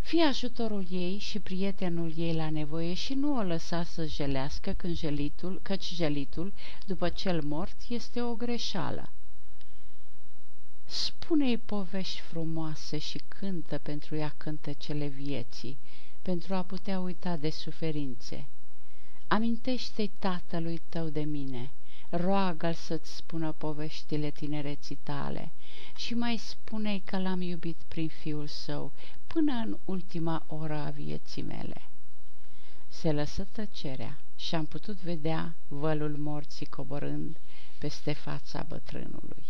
[0.02, 4.96] Fii ajutorul ei și prietenul ei la nevoie și nu o lăsa să jelească când
[4.96, 6.54] jelitul, căci jelitul,
[6.86, 9.10] după cel mort, este o greșeală.
[10.86, 15.78] Spune-i povești frumoase și cântă pentru ea cântecele vieții,
[16.22, 18.46] pentru a putea uita de suferințe.
[19.28, 21.72] Amintește-i tatălui tău de mine,
[22.10, 25.52] roagă-l să-ți spună poveștile tinereții tale
[25.96, 28.92] și mai spune-i că l-am iubit prin fiul său
[29.34, 31.82] până în ultima oră a vieții mele.
[32.90, 37.38] Se lăsă tăcerea și am putut vedea vălul morții coborând
[37.80, 39.44] peste fața bătrânului.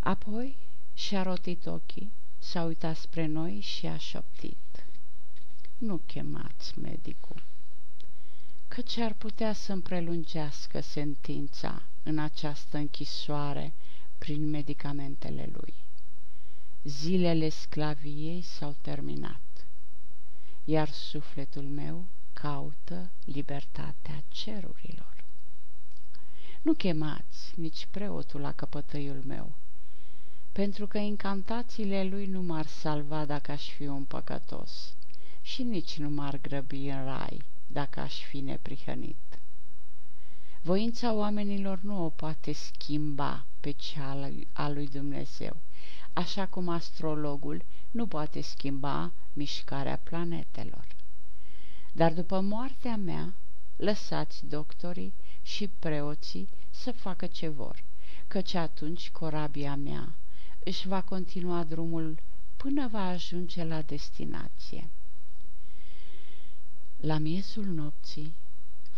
[0.00, 0.56] Apoi
[0.94, 4.86] și-a rotit ochii, s-a uitat spre noi și a șoptit.
[5.78, 7.42] Nu chemați medicul,
[8.68, 13.72] căci ar putea să-mi prelungească sentința în această închisoare
[14.18, 15.74] prin medicamentele lui.
[16.84, 19.40] Zilele sclaviei s-au terminat,
[20.64, 25.14] iar sufletul meu caută libertatea cerurilor.
[26.62, 29.52] Nu chemați nici preotul la căpătăiul meu,
[30.52, 34.94] pentru că incantațiile lui nu m-ar salva dacă aș fi un păcătos
[35.42, 39.16] și nici nu m-ar grăbi în rai dacă aș fi neprihănit.
[40.62, 45.56] Voința oamenilor nu o poate schimba pe cea a lui Dumnezeu,
[46.14, 50.86] așa cum astrologul nu poate schimba mișcarea planetelor.
[51.92, 53.32] Dar după moartea mea,
[53.76, 57.82] lăsați doctorii și preoții să facă ce vor,
[58.28, 60.14] căci atunci corabia mea
[60.64, 62.18] își va continua drumul
[62.56, 64.88] până va ajunge la destinație.
[67.00, 68.34] La miezul nopții,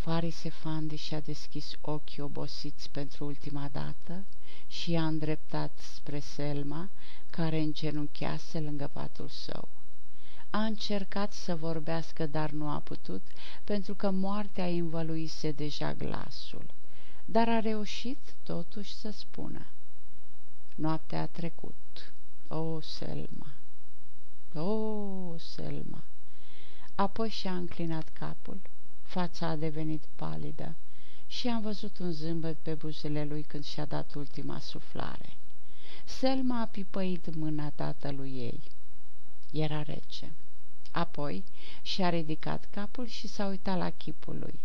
[0.07, 4.25] Farisefandi și-a deschis ochii obosiți pentru ultima dată
[4.69, 6.89] și i-a îndreptat spre Selma,
[7.31, 9.69] care îngenunchease lângă patul său.
[10.51, 13.23] A încercat să vorbească, dar nu a putut,
[13.65, 16.65] pentru că moartea învăluise deja glasul,
[17.25, 19.67] dar a reușit totuși să spună.
[20.75, 22.13] Noaptea a trecut.
[22.49, 23.47] O, Selma!
[24.55, 26.03] O, Selma!
[26.95, 28.61] Apoi și-a înclinat capul,
[29.07, 30.75] fața a devenit palidă
[31.27, 35.37] și am văzut un zâmbet pe buzele lui când și-a dat ultima suflare.
[36.05, 38.61] Selma a pipăit mâna tatălui ei.
[39.53, 40.33] Era rece.
[40.91, 41.45] Apoi
[41.83, 44.59] și-a ridicat capul și s-a uitat la chipul lui.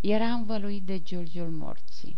[0.00, 2.16] Era învăluit de giulgiul morții.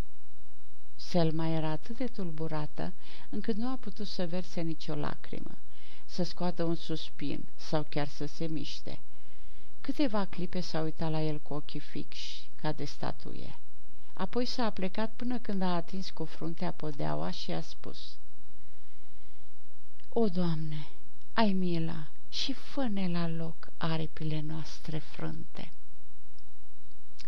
[0.97, 2.93] Selma era atât de tulburată
[3.31, 5.59] încât nu a putut să verse nicio lacrimă,
[6.05, 8.99] să scoată un suspin sau chiar să se miște.
[9.85, 13.59] Câteva clipe s-a uitat la el cu ochii fixi, ca de statuie.
[14.13, 18.17] Apoi s-a plecat până când a atins cu fruntea podeaua și a spus
[20.09, 20.87] O, Doamne,
[21.33, 25.71] ai mila și fă la loc aripile noastre frânte.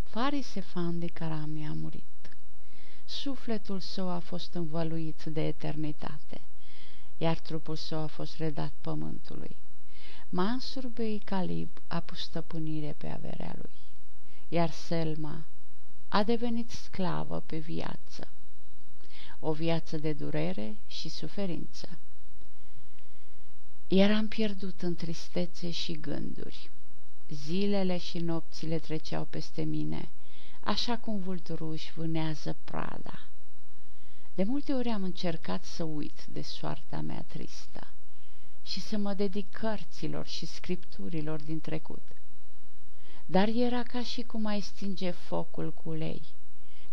[0.03, 2.31] Farise fan de Carami a murit.
[3.05, 6.41] Sufletul său a fost învăluit de eternitate,
[7.19, 9.57] iar trupul său a fost redat pământului.
[10.29, 13.71] Mansur Bey Calib a pus stăpânire pe averea lui,
[14.49, 15.45] iar Selma
[16.09, 18.29] a devenit sclavă pe viață,
[19.41, 21.89] o viață de durere și suferință.
[23.89, 26.71] Eram pierdut în tristețe și gânduri.
[27.29, 30.09] Zilele și nopțile treceau peste mine,
[30.61, 33.29] așa cum vulturul își vânează prada.
[34.35, 37.87] De multe ori am încercat să uit de soarta mea tristă
[38.67, 42.03] și să mă dedic cărților și scripturilor din trecut.
[43.27, 46.23] Dar era ca și cum ai stinge focul cu ulei,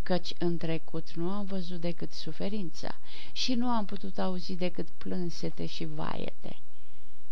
[0.04, 2.96] căci în trecut nu am văzut decât suferința
[3.32, 6.58] și nu am putut auzi decât plânsete și vaiete.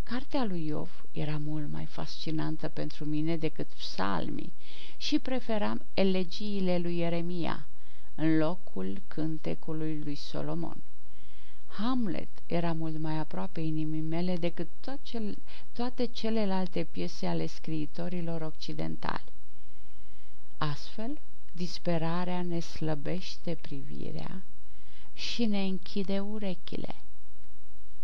[0.02, 4.52] Cartea lui Iov era mult mai fascinantă pentru mine decât psalmii
[4.96, 7.66] și preferam elegiile lui Ieremia
[8.14, 10.76] în locul cântecului lui Solomon.
[11.78, 14.68] Hamlet era mult mai aproape inimii mele decât
[15.72, 19.24] toate celelalte piese ale scriitorilor occidentali.
[20.58, 21.20] Astfel,
[21.52, 24.42] disperarea ne slăbește privirea
[25.14, 26.94] și ne închide urechile.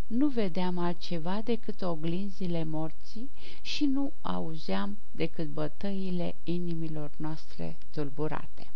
[0.06, 3.30] Nu vedeam altceva decât oglinzile morții
[3.62, 8.70] și nu auzeam decât bătăile inimilor noastre tulburate.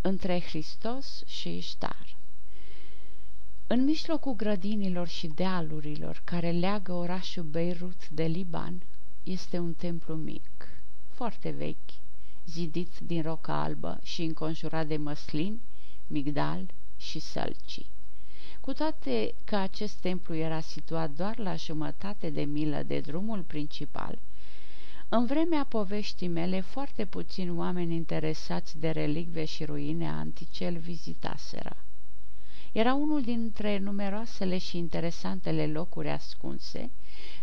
[0.00, 2.18] Între Hristos și Iștar
[3.72, 8.82] În mijlocul grădinilor și dealurilor care leagă orașul Beirut de Liban,
[9.22, 10.68] este un templu mic,
[11.08, 11.90] foarte vechi,
[12.46, 15.60] zidit din roca albă și înconjurat de măslini,
[16.06, 17.86] migdal și sălcii.
[18.60, 24.18] Cu toate că acest templu era situat doar la jumătate de milă de drumul principal,
[25.08, 31.76] în vremea poveștii mele, foarte puțini oameni interesați de relicve și ruine antice îl vizitaseră.
[32.72, 36.90] Era unul dintre numeroasele și interesantele locuri ascunse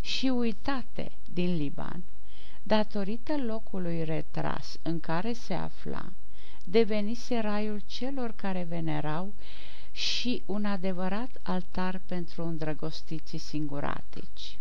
[0.02, 2.04] și uitate din Liban,
[2.64, 6.12] datorită locului retras în care se afla,
[6.64, 9.34] devenise raiul celor care venerau
[9.92, 14.58] și un adevărat altar pentru îndrăgostiții singuratici.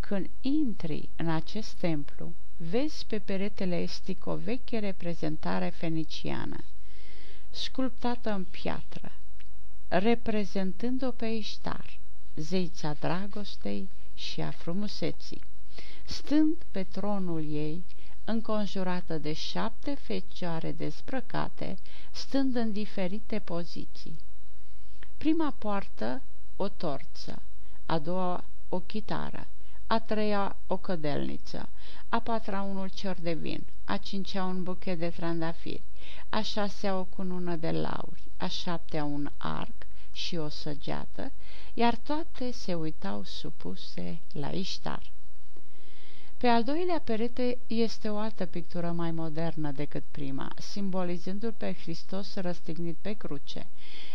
[0.00, 6.64] Când intri în acest templu, vezi pe peretele estic o veche reprezentare feniciană,
[7.50, 9.12] sculptată în piatră,
[9.98, 11.98] reprezentând-o pe Iștar,
[12.36, 15.40] zeița dragostei și a frumuseții,
[16.04, 17.84] stând pe tronul ei,
[18.24, 21.78] înconjurată de șapte fecioare dezbrăcate,
[22.12, 24.18] stând în diferite poziții.
[25.18, 26.22] Prima poartă
[26.56, 27.42] o torță,
[27.86, 29.46] a doua o chitară,
[29.86, 31.68] a treia o cădelniță,
[32.08, 35.82] a patra unul cior de vin, a cincea un buchet de trandafiri,
[36.28, 39.81] a șasea o cunună de lauri, a șaptea un arc
[40.12, 41.32] și o săgeată,
[41.74, 45.10] iar toate se uitau supuse la Iștar.
[46.42, 52.34] Pe al doilea perete este o altă pictură mai modernă decât prima, simbolizându-l pe Hristos
[52.34, 53.66] răstignit pe cruce,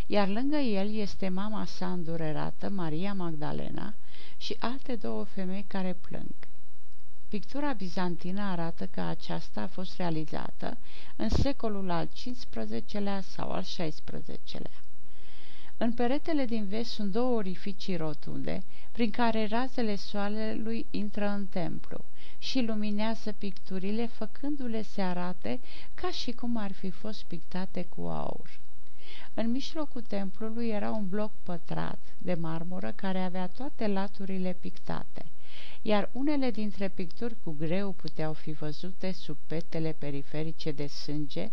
[0.05, 3.93] iar lângă el este mama sa îndurerată, Maria Magdalena,
[4.37, 6.35] și alte două femei care plâng.
[7.29, 10.77] Pictura bizantină arată că aceasta a fost realizată
[11.15, 14.86] în secolul al XV-lea sau al XVI-lea.
[15.79, 22.05] În peretele din vest sunt două orificii rotunde, prin care razele soarelui intră în templu
[22.37, 25.59] și luminează picturile, făcându-le se arate
[25.93, 28.59] ca și cum ar fi fost pictate cu aur.
[29.33, 35.25] În mijlocul templului era un bloc pătrat de marmură care avea toate laturile pictate,
[35.81, 41.51] iar unele dintre picturi cu greu puteau fi văzute sub petele periferice de sânge,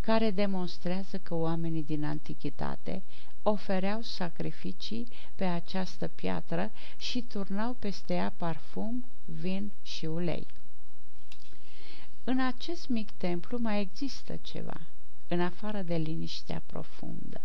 [0.00, 3.02] care demonstrează că oamenii din antichitate
[3.42, 10.46] ofereau sacrificii pe această piatră și turnau peste ea parfum, vin și ulei.
[12.24, 14.80] În acest mic templu mai există ceva,
[15.28, 17.40] în afară de liniștea profundă.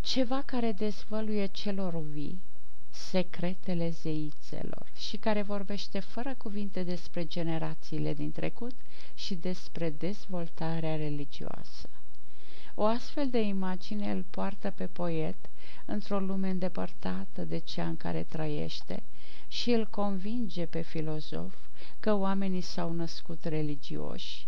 [0.00, 2.38] Ceva care dezvăluie celor vii
[2.90, 8.74] secretele zeițelor și care vorbește fără cuvinte despre generațiile din trecut
[9.14, 11.88] și despre dezvoltarea religioasă.
[12.78, 15.36] O astfel de imagine îl poartă pe poet
[15.84, 19.02] într-o lume îndepărtată de cea în care trăiește
[19.48, 21.54] și îl convinge pe filozof
[22.00, 24.46] că oamenii s-au născut religioși,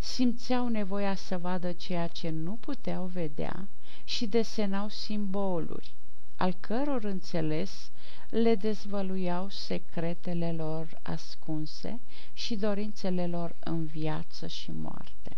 [0.00, 3.68] simțeau nevoia să vadă ceea ce nu puteau vedea
[4.04, 5.92] și desenau simboluri,
[6.36, 7.90] al căror înțeles
[8.30, 12.00] le dezvăluiau secretele lor ascunse
[12.32, 15.36] și dorințele lor în viață și moarte.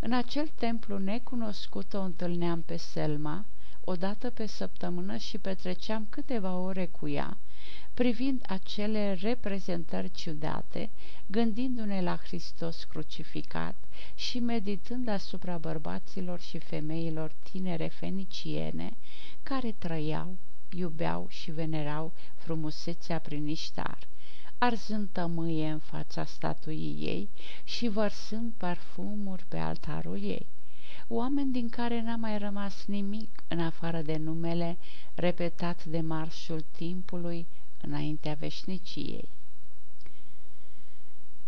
[0.00, 3.44] În acel templu necunoscut o întâlneam pe Selma,
[3.84, 7.36] o dată pe săptămână și petreceam câteva ore cu ea,
[7.94, 10.90] privind acele reprezentări ciudate,
[11.26, 13.76] gândindu-ne la Hristos crucificat
[14.14, 18.96] și meditând asupra bărbaților și femeilor tinere feniciene
[19.42, 20.36] care trăiau,
[20.70, 23.98] iubeau și venerau frumusețea prin Iștar,
[24.58, 27.28] arzând tămâie în fața statuii ei
[27.64, 30.46] și vărsând parfumuri pe altarul ei.
[31.08, 34.76] Oameni din care n-a mai rămas nimic în afară de numele
[35.14, 37.46] repetat de marșul timpului
[37.80, 39.28] înaintea veșniciei.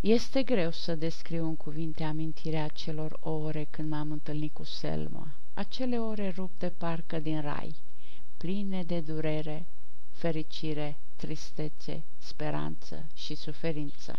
[0.00, 5.98] Este greu să descriu în cuvinte amintirea acelor ore când m-am întâlnit cu Selma, acele
[6.00, 7.74] ore rupte parcă din rai,
[8.36, 9.66] pline de durere,
[10.12, 14.18] fericire, tristețe, speranță și suferință.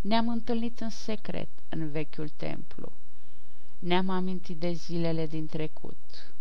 [0.00, 2.92] Ne-am întâlnit în secret în vechiul templu.
[3.78, 6.32] Ne-am amintit de zilele din trecut.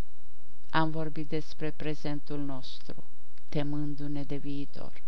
[0.70, 3.04] Am vorbit despre prezentul nostru,
[3.50, 5.02] temându-ne de viitor.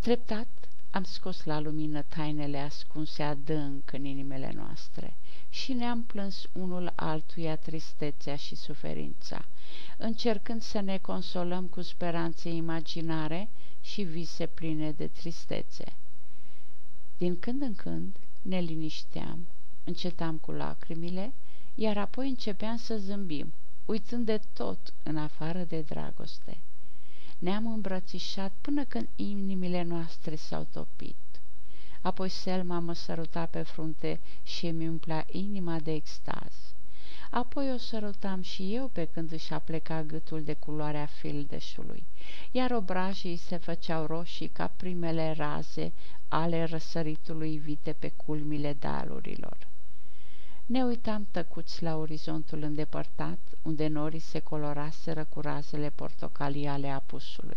[0.00, 5.16] Treptat am scos la lumină tainele ascunse adânc în inimile noastre
[5.50, 9.44] și ne-am plâns unul altuia tristețea și suferința,
[9.96, 13.48] încercând să ne consolăm cu speranțe imaginare
[13.82, 15.84] și vise pline de tristețe.
[17.18, 19.46] Din când în când ne linișteam,
[19.84, 21.32] încetam cu lacrimile,
[21.74, 23.52] iar apoi începeam să zâmbim,
[23.84, 26.56] uitând de tot în afară de dragoste.
[27.38, 31.16] Ne-am îmbrățișat până când inimile noastre s-au topit.
[32.02, 36.52] Apoi Selma mă săruta pe frunte și mi umplea inima de extaz.
[37.30, 42.04] Apoi o sărutam și eu pe când își apleca gâtul de culoarea fildeșului,
[42.50, 45.92] iar obrajii se făceau roșii ca primele raze
[46.28, 49.66] ale răsăritului vite pe culmile dalurilor.
[50.66, 57.56] Ne uitam tăcuți la orizontul îndepărtat, unde norii se coloraseră cu razele portocalii ale apusului.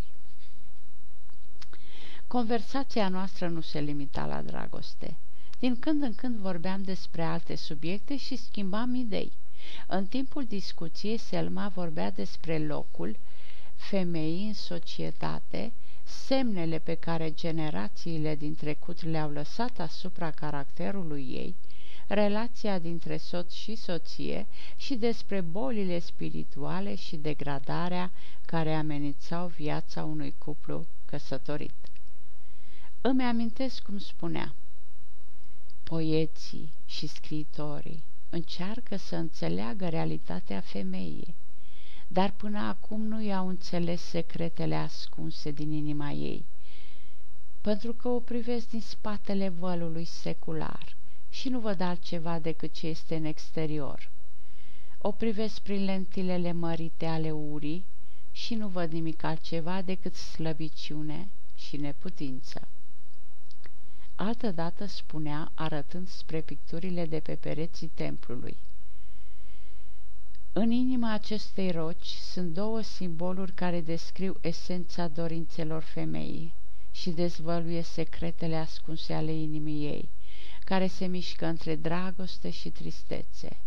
[2.28, 5.16] Conversația noastră nu se limita la dragoste.
[5.60, 9.32] Din când în când vorbeam despre alte subiecte și schimbam idei.
[9.88, 13.16] În timpul discuției, Selma vorbea despre locul
[13.76, 15.72] femeii în societate,
[16.03, 21.55] semnele pe care generațiile din trecut le-au lăsat asupra caracterului ei,
[22.14, 24.47] relația dintre soț și soție
[24.78, 28.12] și despre bolile spirituale și degradarea
[28.45, 31.74] care amenințau viața unui cuplu căsătorit.
[33.01, 34.53] Îmi amintesc cum spunea,
[35.84, 41.36] poeții și scriitorii încearcă să înțeleagă realitatea femeii,
[42.07, 46.45] dar până acum nu i-au înțeles secretele ascunse din inima ei,
[47.62, 50.97] pentru că o privesc din spatele vălului secular
[51.30, 54.09] și nu văd altceva decât ce este în exterior.
[55.01, 57.86] O privesc prin lentilele mărite ale urii
[58.32, 61.27] și nu văd nimic altceva decât slăbiciune
[61.57, 62.67] și neputință.
[64.15, 68.57] Altădată spunea, arătând spre picturile de pe pereții templului.
[70.53, 76.53] În inima acestei roci sunt două simboluri care descriu esența dorințelor femeii
[76.91, 80.09] și dezvăluie secretele ascunse ale inimii ei,
[80.70, 83.57] care se mișcă între dragoste și tristețe,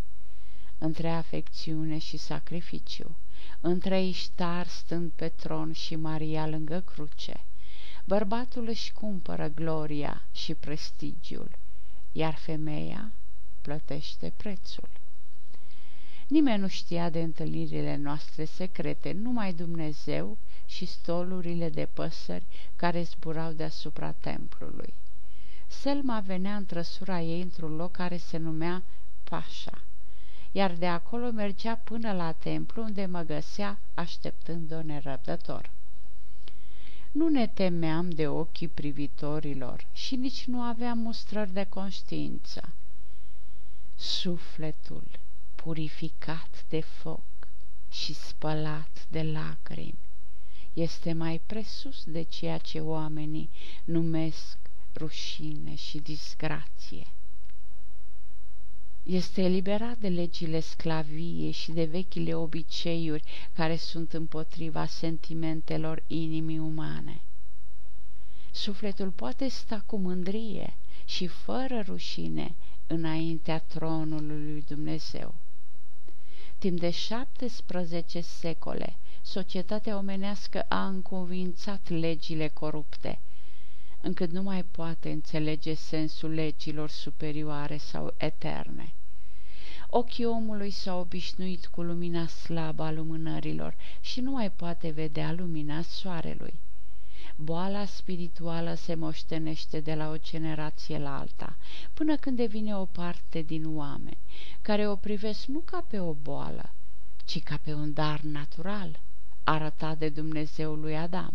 [0.77, 3.15] între afecțiune și sacrificiu,
[3.61, 7.43] între Iștar stând pe tron și Maria lângă cruce
[8.05, 11.49] Bărbatul își cumpără gloria și prestigiul,
[12.11, 13.11] iar femeia
[13.61, 14.89] plătește prețul.
[16.27, 22.45] Nimeni nu știa de întâlnirile noastre secrete, numai Dumnezeu și stolurile de păsări
[22.75, 24.93] care zburau deasupra templului.
[25.79, 28.83] Selma venea în trăsura ei într-un loc care se numea
[29.23, 29.81] Pașa,
[30.51, 35.69] iar de acolo mergea până la templu unde mă găsea așteptând-o nerăbdător.
[37.11, 42.69] Nu ne temeam de ochii privitorilor și nici nu aveam mustrări de conștiință.
[43.95, 45.03] Sufletul
[45.55, 47.21] purificat de foc
[47.89, 49.97] și spălat de lacrimi
[50.73, 53.49] este mai presus de ceea ce oamenii
[53.83, 54.57] numesc
[54.95, 57.07] rușine și disgrație
[59.03, 63.23] este eliberat de legile sclaviei și de vechile obiceiuri
[63.53, 67.21] care sunt împotriva sentimentelor inimii umane.
[68.51, 70.73] Sufletul poate sta cu mândrie
[71.05, 72.55] și fără rușine
[72.87, 75.33] înaintea tronului lui Dumnezeu.
[76.57, 83.19] Timp de 17 secole, societatea omenească a încuvințat legile corupte,
[84.05, 88.93] încât nu mai poate înțelege sensul legilor superioare sau eterne.
[89.89, 95.81] Ochii omului s-au obișnuit cu lumina slabă a lumânărilor și nu mai poate vedea lumina
[95.81, 96.53] soarelui.
[97.35, 101.55] Boala spirituală se moștenește de la o generație la alta,
[101.93, 104.17] până când devine o parte din oameni,
[104.61, 106.71] care o privesc nu ca pe o boală,
[107.25, 108.99] ci ca pe un dar natural,
[109.43, 111.33] arătat de Dumnezeu lui Adam.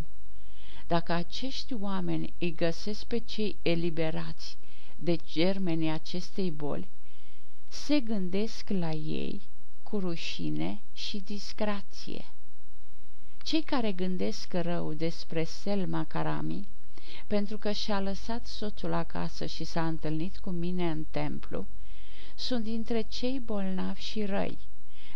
[0.88, 4.56] Dacă acești oameni îi găsesc pe cei eliberați
[4.96, 6.88] de germenii acestei boli,
[7.68, 9.40] se gândesc la ei
[9.82, 12.24] cu rușine și disgrație.
[13.42, 16.66] Cei care gândesc rău despre Selma Karami,
[17.26, 21.66] pentru că și-a lăsat soțul acasă și s-a întâlnit cu mine în templu,
[22.36, 24.58] sunt dintre cei bolnavi și răi,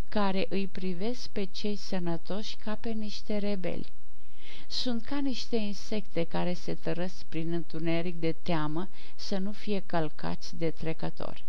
[0.09, 3.93] care îi privesc pe cei sănătoși ca pe niște rebeli
[4.69, 10.57] sunt ca niște insecte care se tărăsc prin întuneric de teamă să nu fie călcați
[10.57, 11.45] de trecători.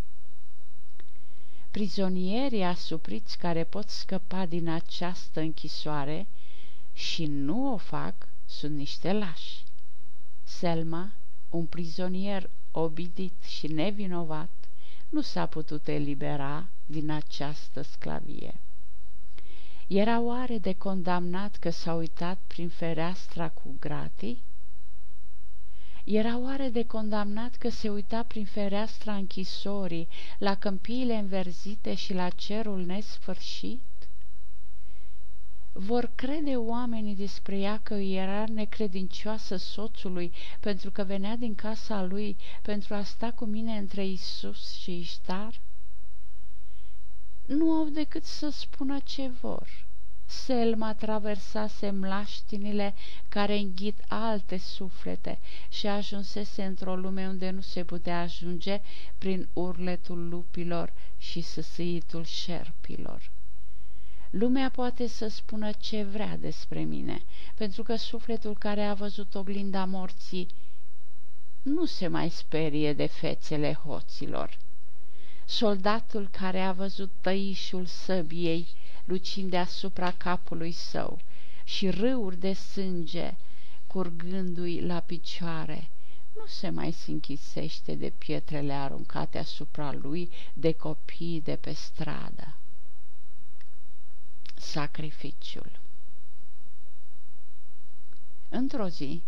[1.72, 6.28] Prizonierii asupriți care pot scăpa din această închisoare
[6.94, 9.64] și nu o fac sunt niște lași.
[10.44, 11.12] Selma,
[11.50, 14.50] un prizonier obidit și nevinovat,
[15.10, 18.54] nu s-a putut elibera din această sclavie.
[19.88, 24.42] Era oare de condamnat că s-a uitat prin fereastra cu gratii?
[26.04, 30.08] Era oare de condamnat că se uita prin fereastra închisorii
[30.38, 33.82] la câmpiile înverzite și la cerul nesfârșit?
[35.74, 42.38] Vor crede oamenii despre ea că era necredincioasă soțului pentru că venea din casa lui
[42.62, 45.60] pentru a sta cu mine între Isus și Iștar?
[47.46, 49.86] Nu au decât să spună ce vor.
[50.26, 52.94] Selma traversase mlaștinile
[53.30, 55.40] care înghit alte suflete
[55.70, 58.82] și ajunsese într-o lume unde nu se putea ajunge
[59.18, 63.32] prin urletul lupilor și săsâitul șerpilor.
[64.30, 67.22] Lumea poate să spună ce vrea despre mine,
[67.56, 70.48] pentru că sufletul care a văzut oglinda morții
[71.62, 74.58] nu se mai sperie de fețele hoților.
[75.46, 78.68] Soldatul care a văzut tăișul săbiei
[79.06, 81.20] lucind deasupra capului său
[81.64, 83.34] și râuri de sânge
[83.88, 85.90] curgându-i la picioare,
[86.36, 92.56] nu se mai sinchisește de pietrele aruncate asupra lui de copii de pe stradă
[94.56, 95.80] sacrificiul.
[98.50, 99.22] Într-o zi,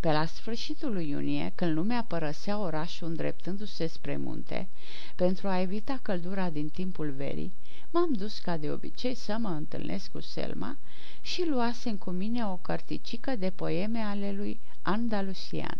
[0.00, 4.68] pe la sfârșitul lui iunie, când lumea părăsea orașul îndreptându-se spre munte,
[5.16, 7.52] pentru a evita căldura din timpul verii,
[7.90, 10.76] m-am dus ca de obicei să mă întâlnesc cu Selma
[11.22, 15.78] și luasem cu mine o cărticică de poeme ale lui Andalusian.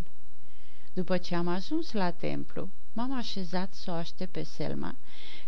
[0.94, 2.68] După ce am ajuns la templu,
[2.98, 4.94] m-am așezat să o aștept pe Selma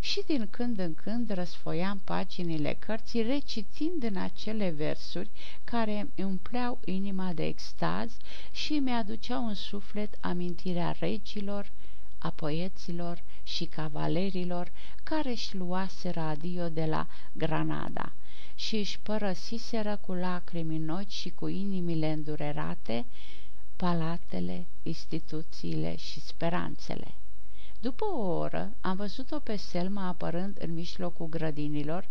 [0.01, 5.31] și din când în când răsfoiam paginile cărții recitind în acele versuri
[5.65, 8.17] care îmi umpleau inima de extaz
[8.53, 11.71] și mi-aduceau în suflet amintirea regilor,
[12.19, 14.73] a poeților și cavalerilor
[15.03, 18.13] care își luaseră adio de la Granada
[18.55, 23.05] și își părăsiseră cu lacrimi în ochi și cu inimile îndurerate
[23.77, 27.15] palatele, instituțiile și speranțele.
[27.81, 32.09] După o oră am văzut-o pe Selma apărând în mijlocul grădinilor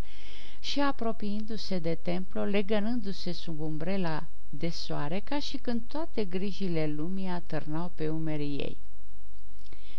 [0.60, 7.28] și apropiindu-se de templu, legănându-se sub umbrela de soare, ca și când toate grijile lumii
[7.28, 8.78] atârnau pe umerii ei.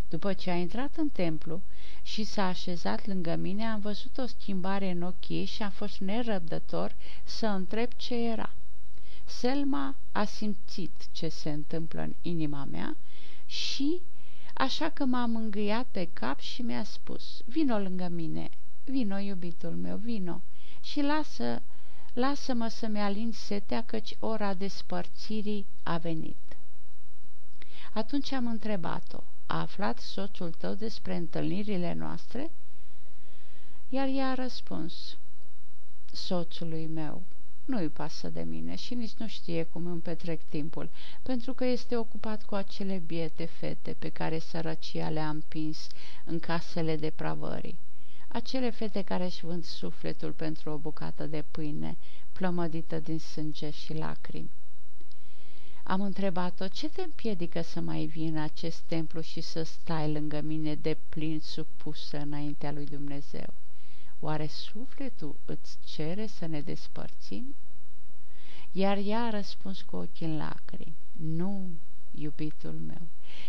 [0.09, 1.61] După ce a intrat în templu
[2.03, 5.97] și s-a așezat lângă mine, am văzut o schimbare în ochii ei și am fost
[5.99, 8.53] nerăbdător să întreb ce era.
[9.25, 12.97] Selma a simțit ce se întâmplă în inima mea
[13.45, 14.01] și
[14.61, 18.49] așa că m-am îngâiat pe cap și mi-a spus, vino lângă mine,
[18.85, 20.41] vino, iubitul meu, vino
[20.81, 21.61] și lasă,
[22.13, 26.37] lasă-mă să-mi alin setea căci ora despărțirii a venit.
[27.93, 32.51] Atunci am întrebat-o, a aflat soțul tău despre întâlnirile noastre?
[33.89, 35.17] Iar ea a răspuns,
[36.11, 37.21] soțului meu,
[37.71, 40.89] nu-i pasă de mine și nici nu știe cum îmi petrec timpul,
[41.23, 45.87] pentru că este ocupat cu acele biete fete pe care sărăcia le-a împins
[46.25, 47.79] în casele de pravării.
[48.27, 51.97] Acele fete care își vând sufletul pentru o bucată de pâine,
[52.33, 54.49] plămădită din sânge și lacrimi.
[55.83, 60.41] Am întrebat-o, ce te împiedică să mai vii în acest templu și să stai lângă
[60.41, 63.53] mine de plin supusă înaintea lui Dumnezeu?
[64.23, 67.55] Oare sufletul îți cere să ne despărțim?
[68.71, 70.95] Iar ea a răspuns cu ochii în lacrimi.
[71.11, 71.67] Nu,
[72.11, 73.01] iubitul meu,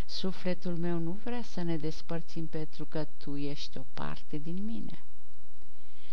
[0.07, 5.03] sufletul meu nu vrea să ne despărțim pentru că tu ești o parte din mine.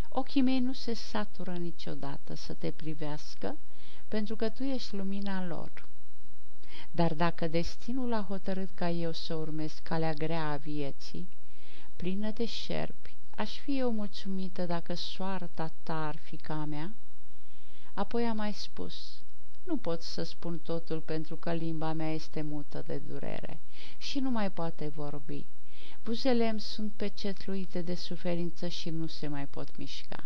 [0.10, 3.58] Ochii mei nu se satură niciodată să te privească
[4.08, 5.88] pentru că tu ești lumina lor.
[6.92, 11.28] Dar dacă destinul a hotărât ca eu să urmez calea grea a vieții,
[11.96, 13.09] plină de șerpi,
[13.40, 16.94] Aș fi eu mulțumită dacă soarta ta ar fi ca mea?
[17.94, 19.22] Apoi a mai spus,
[19.64, 23.60] nu pot să spun totul pentru că limba mea este mută de durere
[23.98, 25.46] și nu mai poate vorbi.
[26.04, 30.24] Buzele îmi sunt pecetluite de suferință și nu se mai pot mișca.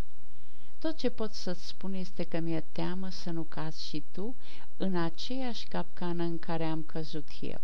[0.80, 4.36] Tot ce pot să-ți spun este că mi-e teamă să nu cazi și tu
[4.78, 7.61] în aceeași capcană în care am căzut eu.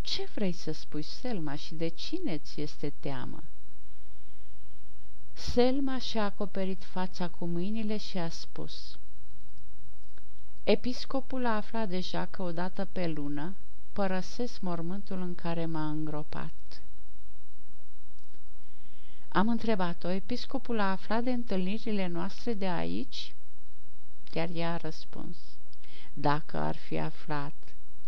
[0.00, 3.42] Ce vrei să spui, Selma, și de cine ți este teamă?
[5.36, 8.98] Selma și-a acoperit fața cu mâinile și a spus
[10.64, 13.54] Episcopul a aflat deja că odată pe lună
[13.92, 16.82] părăsesc mormântul în care m-a îngropat.
[19.28, 23.34] Am întrebat-o, episcopul a aflat de întâlnirile noastre de aici?
[24.30, 25.36] Chiar ea a răspuns,
[26.14, 27.54] dacă ar fi aflat,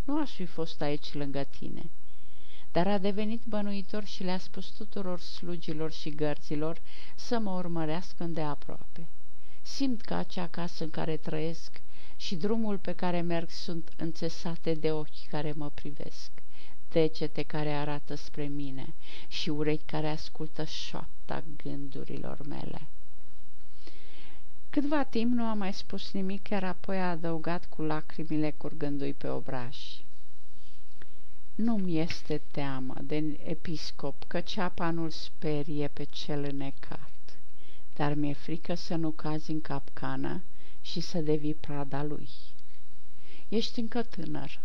[0.04, 1.90] nu aș fi fost aici lângă tine
[2.72, 6.80] dar a devenit bănuitor și le-a spus tuturor slugilor și gărților
[7.14, 9.06] să mă urmărească îndeaproape.
[9.62, 11.80] Simt că acea casă în care trăiesc
[12.16, 16.30] și drumul pe care merg sunt înțesate de ochi care mă privesc,
[16.90, 18.94] degete care arată spre mine
[19.28, 22.80] și urechi care ascultă șoapta gândurilor mele.
[24.70, 29.28] Câtva timp nu a mai spus nimic, iar apoi a adăugat cu lacrimile curgându-i pe
[29.28, 29.76] obraj.
[31.58, 37.38] Nu-mi este teamă de episcop, că ceapa nu-l sperie pe cel înecat,
[37.96, 40.42] dar mi-e frică să nu cazi în capcană
[40.82, 42.28] și să devii prada lui.
[43.48, 44.60] Ești încă tânăr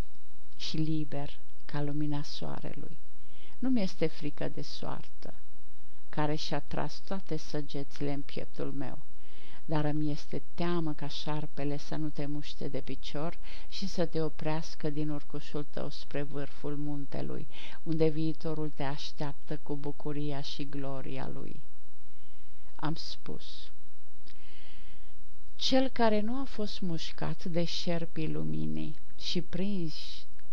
[0.57, 2.97] și liber ca lumina soarelui.
[3.59, 5.33] Nu mi-este frică de soartă,
[6.09, 8.97] care și-a tras toate săgețile în pieptul meu
[9.65, 13.37] dar îmi este teamă ca șarpele să nu te muște de picior
[13.69, 17.47] și să te oprească din urcușul tău spre vârful muntelui,
[17.83, 21.59] unde viitorul te așteaptă cu bucuria și gloria lui.
[22.75, 23.71] Am spus,
[25.55, 29.93] cel care nu a fost mușcat de șerpii luminii și prins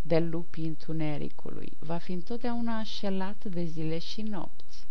[0.03, 4.87] de lupii întunericului, va fi întotdeauna înșelat de zile și nopți.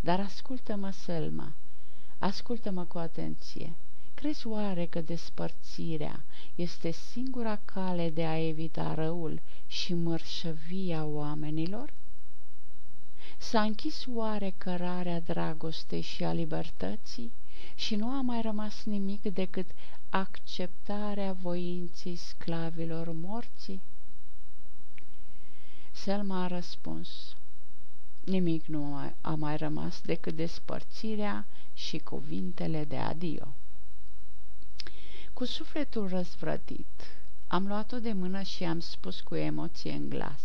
[0.00, 1.52] Dar ascultă-mă, Selma,
[2.18, 3.72] Ascultă-mă cu atenție.
[4.14, 11.92] Crezi oare că despărțirea este singura cale de a evita răul și mărșăvia oamenilor?
[13.38, 17.32] S-a închis oare cărarea dragostei și a libertății
[17.74, 19.70] și nu a mai rămas nimic decât
[20.10, 23.80] acceptarea voinții sclavilor morții?
[25.92, 27.36] Selma a răspuns,
[28.24, 31.46] nimic nu a mai rămas decât despărțirea
[31.76, 33.54] și cuvintele de adio.
[35.32, 36.86] Cu sufletul răzvrătit,
[37.46, 40.40] am luat-o de mână și am spus cu emoție în glas.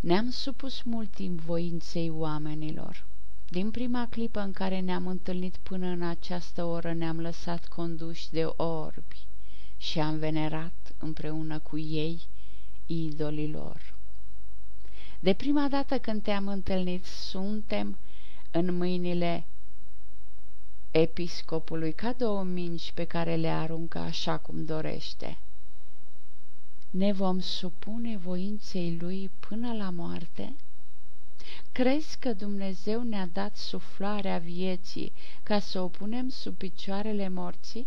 [0.00, 3.04] Ne-am supus mult timp voinței oamenilor.
[3.48, 8.44] Din prima clipă în care ne-am întâlnit până în această oră ne-am lăsat conduși de
[8.56, 9.26] orbi
[9.76, 12.20] și am venerat împreună cu ei
[12.86, 13.94] idolilor.
[15.20, 17.98] De prima dată când te-am întâlnit, suntem
[18.50, 19.44] în mâinile
[20.94, 25.38] episcopului ca două minci pe care le aruncă așa cum dorește.
[26.90, 30.54] Ne vom supune voinței lui până la moarte?
[31.72, 35.12] Crezi că Dumnezeu ne-a dat suflarea vieții
[35.42, 37.86] ca să o punem sub picioarele morții?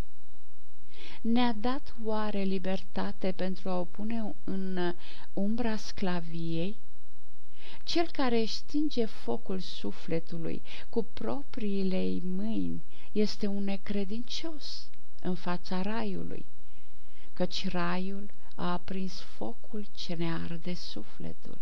[1.22, 4.94] Ne-a dat oare libertate pentru a o pune în
[5.34, 6.76] umbra sclaviei?
[7.84, 12.82] Cel care stinge focul sufletului cu propriile mâini
[13.16, 14.88] este un necredincios
[15.22, 16.46] în fața raiului,
[17.34, 21.58] căci raiul a aprins focul ce ne arde sufletul.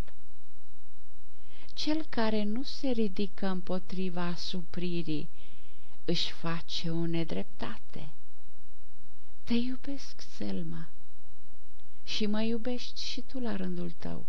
[1.74, 5.28] Cel care nu se ridică împotriva supririi
[6.04, 8.08] își face o nedreptate.
[9.42, 10.88] Te iubesc, Selma,
[12.04, 14.26] și mă iubești și tu la rândul tău.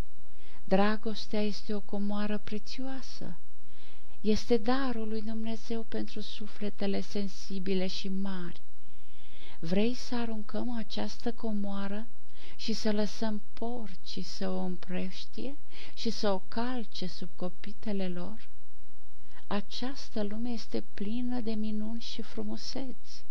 [0.64, 3.36] Dragostea este o comoară prețioasă
[4.20, 8.60] este darul lui Dumnezeu pentru sufletele sensibile și mari.
[9.60, 12.06] Vrei să aruncăm această comoară
[12.56, 15.56] și să lăsăm porcii să o împreștie
[15.94, 18.48] și să o calce sub copitele lor?
[19.46, 23.24] Această lume este plină de minuni și frumuseți.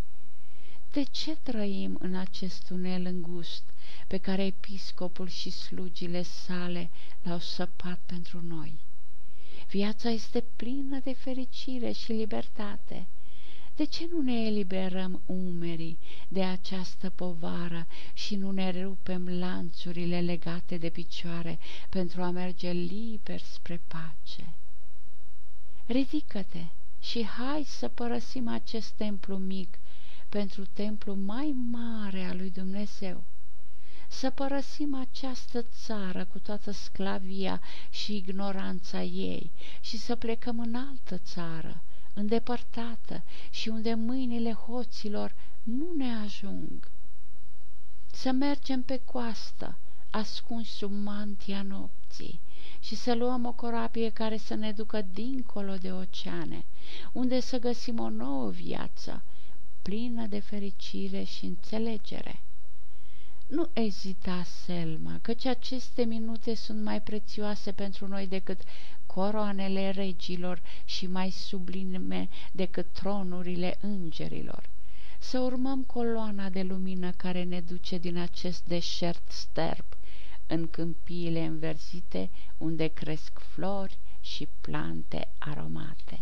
[0.91, 3.63] De ce trăim în acest tunel îngust
[4.07, 6.89] pe care episcopul și slugile sale
[7.23, 8.73] l-au săpat pentru noi?
[9.69, 13.07] Viața este plină de fericire și libertate.
[13.75, 15.97] De ce nu ne eliberăm umerii
[16.27, 21.59] de această povară și nu ne rupem lanțurile legate de picioare
[21.89, 24.53] pentru a merge liber spre pace?
[25.85, 26.65] Ridică-te
[27.01, 29.79] și hai să părăsim acest templu mic
[30.29, 33.23] pentru templu mai mare al lui Dumnezeu
[34.19, 39.51] să părăsim această țară cu toată sclavia și ignoranța ei
[39.81, 41.81] și să plecăm în altă țară,
[42.13, 46.87] îndepărtată și unde mâinile hoților nu ne ajung.
[48.11, 49.77] Să mergem pe coastă,
[50.09, 52.39] ascunși sub mantia nopții,
[52.79, 56.65] și să luăm o corabie care să ne ducă dincolo de oceane,
[57.11, 59.23] unde să găsim o nouă viață,
[59.81, 62.39] plină de fericire și înțelegere.
[63.47, 68.61] Nu ezita, Selma, căci aceste minute sunt mai prețioase pentru noi decât
[69.05, 74.69] coroanele regilor și mai sublime decât tronurile îngerilor.
[75.19, 79.85] Să urmăm coloana de lumină care ne duce din acest deșert sterb
[80.47, 86.19] în câmpiile înverzite unde cresc flori și plante aromate.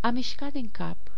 [0.00, 1.13] A mișcat din cap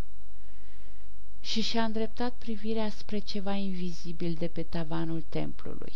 [1.41, 5.93] și și-a îndreptat privirea spre ceva invizibil de pe tavanul templului.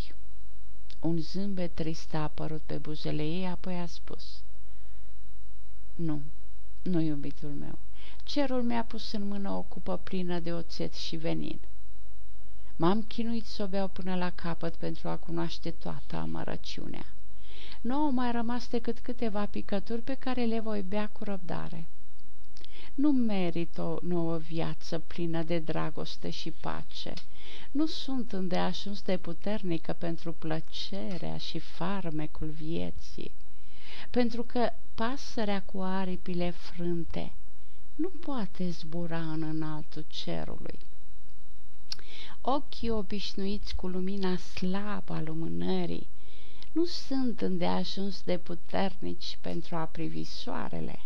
[1.00, 4.42] Un zâmbet trist a apărut pe buzele ei, apoi a spus,
[5.94, 6.20] Nu,
[6.82, 7.78] Nu, iubitul meu,
[8.24, 11.60] cerul mi-a pus în mână o cupă plină de oțet și venin.
[12.76, 17.06] M-am chinuit să o beau până la capăt pentru a cunoaște toată amărăciunea.
[17.80, 21.86] Nu au mai rămas decât câteva picături pe care le voi bea cu răbdare.
[22.94, 27.12] Nu merit o nouă viață plină de dragoste și pace.
[27.70, 33.30] Nu sunt îndeajuns de puternică pentru plăcerea și farmecul vieții,
[34.10, 37.32] pentru că pasărea cu aripile frânte
[37.94, 40.78] nu poate zbura în înaltul cerului.
[42.40, 46.06] Ochii obișnuiți cu lumina slabă a lumânării
[46.72, 50.98] nu sunt îndeajuns de puternici pentru a privi soarele.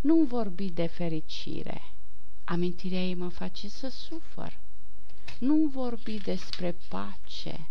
[0.00, 1.82] Nu vorbi de fericire.
[2.44, 4.58] Amintirea ei mă face să sufăr.
[5.38, 7.66] Nu vorbi despre pace.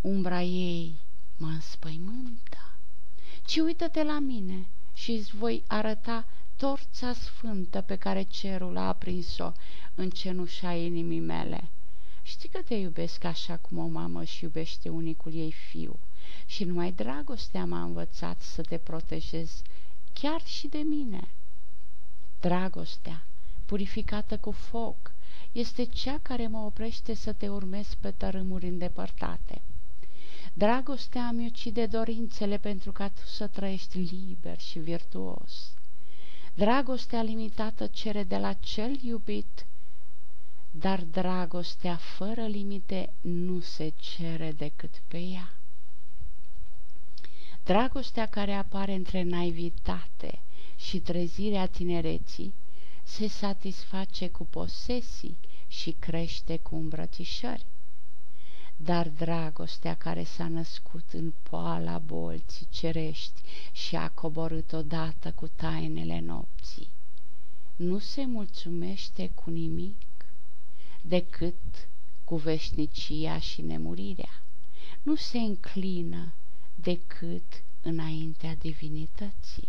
[0.00, 0.94] Umbra ei
[1.36, 2.74] mă înspăimântă.
[3.46, 6.26] Ci uită-te la mine și îți voi arăta
[6.56, 9.52] torța sfântă pe care cerul a aprins-o
[9.94, 11.68] în cenușa inimii mele.
[12.22, 15.98] Știi că te iubesc așa cum o mamă și iubește unicul ei fiu
[16.46, 19.62] și numai dragostea m-a învățat să te protejez
[20.12, 21.28] chiar și de mine.
[22.40, 23.24] Dragostea,
[23.66, 25.12] purificată cu foc,
[25.52, 29.60] este cea care mă oprește să te urmez pe tărâmuri îndepărtate.
[30.52, 35.74] Dragostea îmi ucide dorințele pentru ca tu să trăiești liber și virtuos.
[36.54, 39.66] Dragostea limitată cere de la cel iubit,
[40.70, 45.54] dar dragostea fără limite nu se cere decât pe ea.
[47.64, 50.38] Dragostea care apare între naivitate
[50.76, 52.54] și trezirea tinereții
[53.02, 55.36] se satisface cu posesii
[55.68, 57.64] și crește cu îmbrățișări.
[58.76, 63.40] Dar dragostea care s-a născut în poala bolții cerești
[63.72, 66.88] și a coborât odată cu tainele nopții,
[67.76, 69.96] nu se mulțumește cu nimic
[71.02, 71.88] decât
[72.24, 74.42] cu veșnicia și nemurirea.
[75.02, 76.32] Nu se înclină
[76.82, 79.68] decât înaintea divinității.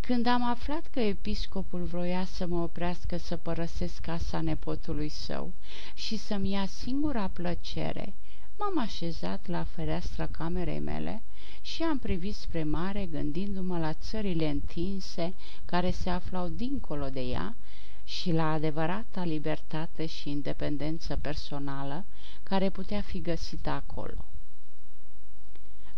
[0.00, 5.52] Când am aflat că episcopul vroia să mă oprească să părăsesc casa nepotului său
[5.94, 8.14] și să-mi ia singura plăcere,
[8.58, 11.22] m-am așezat la fereastra camerei mele
[11.62, 15.34] și am privit spre mare gândindu-mă la țările întinse
[15.64, 17.56] care se aflau dincolo de ea
[18.04, 22.04] și la adevărata libertate și independență personală
[22.42, 24.24] care putea fi găsită acolo.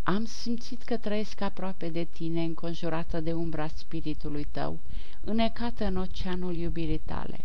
[0.03, 4.79] Am simțit că trăiesc aproape de tine, înconjurată de umbra spiritului tău,
[5.21, 7.45] înecată în oceanul iubirii tale.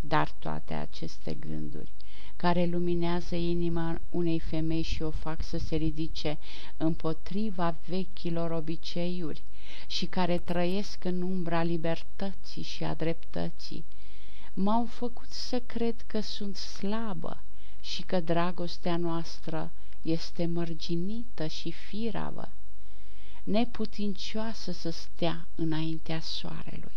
[0.00, 1.90] Dar toate aceste gânduri,
[2.36, 6.38] care luminează inima unei femei și o fac să se ridice
[6.76, 9.42] împotriva vechilor obiceiuri
[9.86, 13.84] și care trăiesc în umbra libertății și a dreptății,
[14.58, 17.42] m-au făcut să cred că sunt slabă
[17.80, 19.70] și că dragostea noastră
[20.02, 22.48] este mărginită și firavă,
[23.44, 26.92] neputincioasă să stea înaintea soarelui.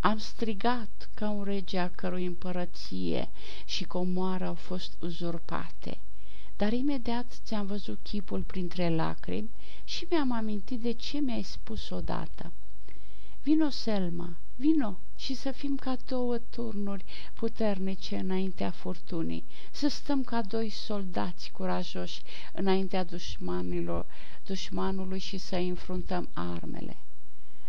[0.00, 3.28] Am strigat ca un rege a cărui împărăție
[3.64, 5.98] și comoară au fost uzurpate,
[6.56, 9.50] dar imediat ți-am văzut chipul printre lacrimi
[9.84, 12.52] și mi-am amintit de ce mi-ai spus odată.
[13.42, 17.04] Vino, Selma, vino și să fim ca două turnuri
[17.34, 24.06] puternice înaintea furtunii, să stăm ca doi soldați curajoși înaintea dușmanilor,
[24.46, 26.96] dușmanului și să înfruntăm armele.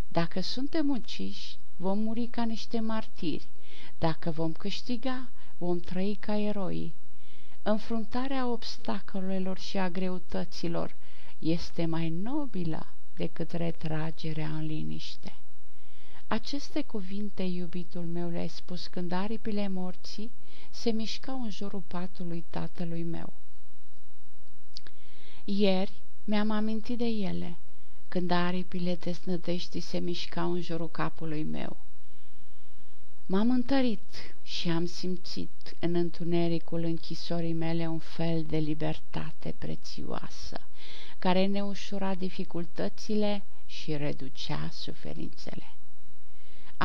[0.08, 3.48] Dacă suntem uciși, vom muri ca niște martiri.
[4.00, 6.94] Dacă vom câștiga, vom trăi ca eroi.
[7.64, 10.96] Înfruntarea obstacolelor și a greutăților
[11.40, 15.36] este mai nobilă decât retragerea în liniște.
[16.34, 20.32] Aceste cuvinte, iubitul meu, le-ai spus când aripile morții
[20.72, 23.34] se mișcau în jurul patului tatălui meu.
[25.46, 25.92] Ieri
[26.24, 27.58] mi-am amintit de ele,
[28.08, 31.78] când aripile desnădeștii se mișcau în jurul capului meu.
[33.26, 40.60] M-am întărit și am simțit în întunericul închisorii mele un fel de libertate prețioasă,
[41.20, 45.73] care ne ușura dificultățile și reducea suferințele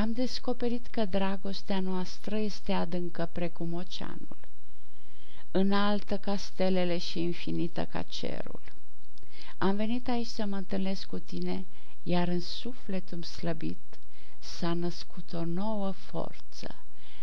[0.00, 4.36] am descoperit că dragostea noastră este adâncă precum oceanul,
[5.50, 8.60] înaltă ca stelele și infinită ca cerul.
[9.58, 11.64] Am venit aici să mă întâlnesc cu tine,
[12.02, 13.98] iar în sufletul slăbit
[14.38, 16.74] s-a născut o nouă forță,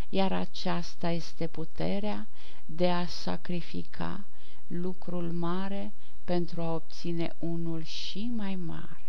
[0.10, 2.28] iar aceasta este puterea
[2.66, 4.26] de a sacrifica
[4.68, 9.05] lucrul mare pentru a obține unul și mai mare.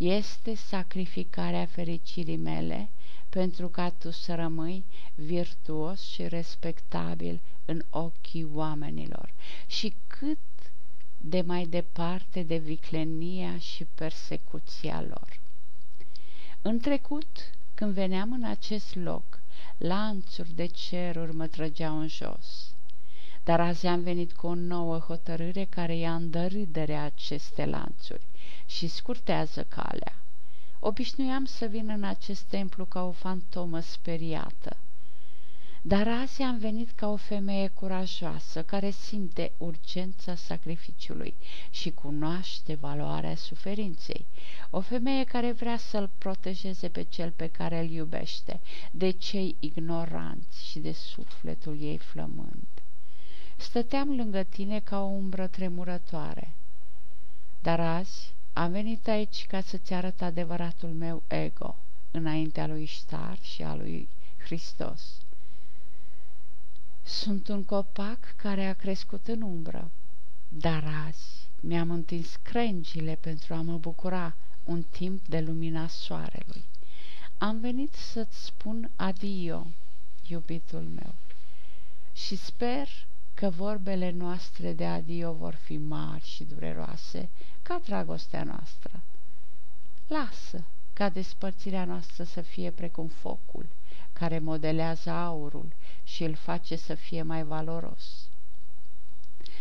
[0.00, 2.88] Este sacrificarea fericirii mele
[3.28, 4.84] pentru ca tu să rămâi
[5.14, 9.32] virtuos și respectabil în ochii oamenilor
[9.66, 10.38] și cât
[11.20, 15.40] de mai departe de viclenia și persecuția lor.
[16.62, 19.40] În trecut, când veneam în acest loc,
[19.76, 22.69] lanțuri de ceruri mă trăgeau în jos.
[23.44, 28.26] Dar azi am venit cu o nouă hotărâre care ia în dărâdere aceste lanțuri
[28.66, 30.14] și scurtează calea.
[30.80, 34.76] Obișnuiam să vin în acest templu ca o fantomă speriată.
[35.82, 41.34] Dar azi am venit ca o femeie curajoasă care simte urgența sacrificiului
[41.70, 44.26] și cunoaște valoarea suferinței.
[44.70, 48.60] O femeie care vrea să-l protejeze pe cel pe care îl iubește,
[48.90, 52.79] de cei ignoranți și de sufletul ei flămând.
[53.60, 56.52] Stăteam lângă tine ca o umbră tremurătoare.
[57.62, 61.76] Dar azi am venit aici ca să-ți arăt adevăratul meu ego,
[62.10, 64.08] înaintea lui Ștar și a lui
[64.44, 65.22] Hristos.
[67.02, 69.90] Sunt un copac care a crescut în umbră,
[70.48, 74.34] dar azi mi-am întins crengile pentru a mă bucura
[74.64, 76.64] un timp de lumina soarelui.
[77.38, 79.66] Am venit să-ți spun adio,
[80.26, 81.14] iubitul meu,
[82.12, 82.88] și sper
[83.40, 87.28] că vorbele noastre de adio vor fi mari și dureroase
[87.62, 88.90] ca dragostea noastră.
[90.06, 93.66] Lasă ca despărțirea noastră să fie precum focul,
[94.12, 95.72] care modelează aurul
[96.04, 98.28] și îl face să fie mai valoros.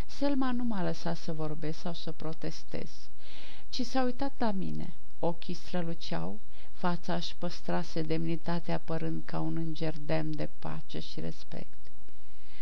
[0.08, 2.90] Selma nu m-a lăsat să vorbesc sau să protestez,
[3.70, 4.94] ci s-a uitat la mine.
[5.20, 6.40] Ochii străluceau,
[6.74, 11.78] fața își păstrase demnitatea părând ca un înger demn de pace și respect.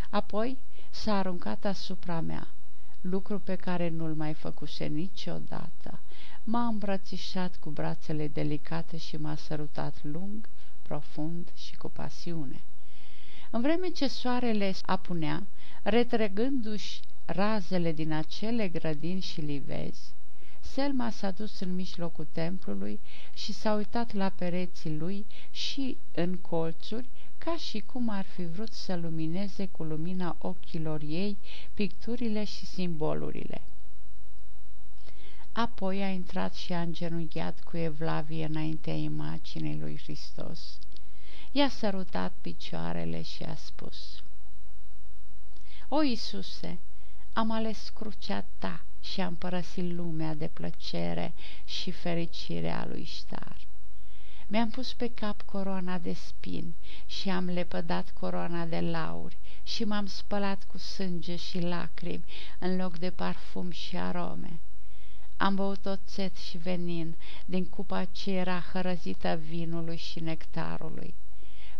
[0.10, 0.58] Apoi
[0.92, 2.48] s-a aruncat asupra mea,
[3.02, 6.00] lucru pe care nu-l mai făcuse niciodată.
[6.44, 10.50] M-a îmbrățișat cu brațele delicate și m-a sărutat lung,
[10.82, 12.62] profund și cu pasiune.
[13.52, 15.44] În vreme ce soarele apunea,
[15.84, 20.16] retrăgându-și razele din acele grădini și livezi,
[20.74, 23.00] Selma s-a dus în mijlocul templului
[23.34, 27.08] și s-a uitat la pereții lui și în colțuri,
[27.48, 31.38] ca și cum ar fi vrut să lumineze cu lumina ochilor ei
[31.74, 33.62] picturile și simbolurile.
[35.52, 40.80] Apoi a intrat și a îngenunchiat cu evlavie înaintea imaginei lui Hristos.
[41.52, 44.24] I-a sărutat picioarele și a spus,
[45.88, 46.80] O, Iisuse,
[47.34, 51.34] am ales crucea ta și am părăsit lumea de plăcere
[51.66, 53.67] și fericire a lui Ștar.
[54.50, 56.74] Mi-am pus pe cap coroana de spin
[57.06, 62.26] și am lepădat coroana de lauri și m-am spălat cu sânge și lacrimi
[62.60, 64.60] în loc de parfum și arome.
[65.38, 71.14] Am băut oțet și venin din cupa ce era hărăzită vinului și nectarului.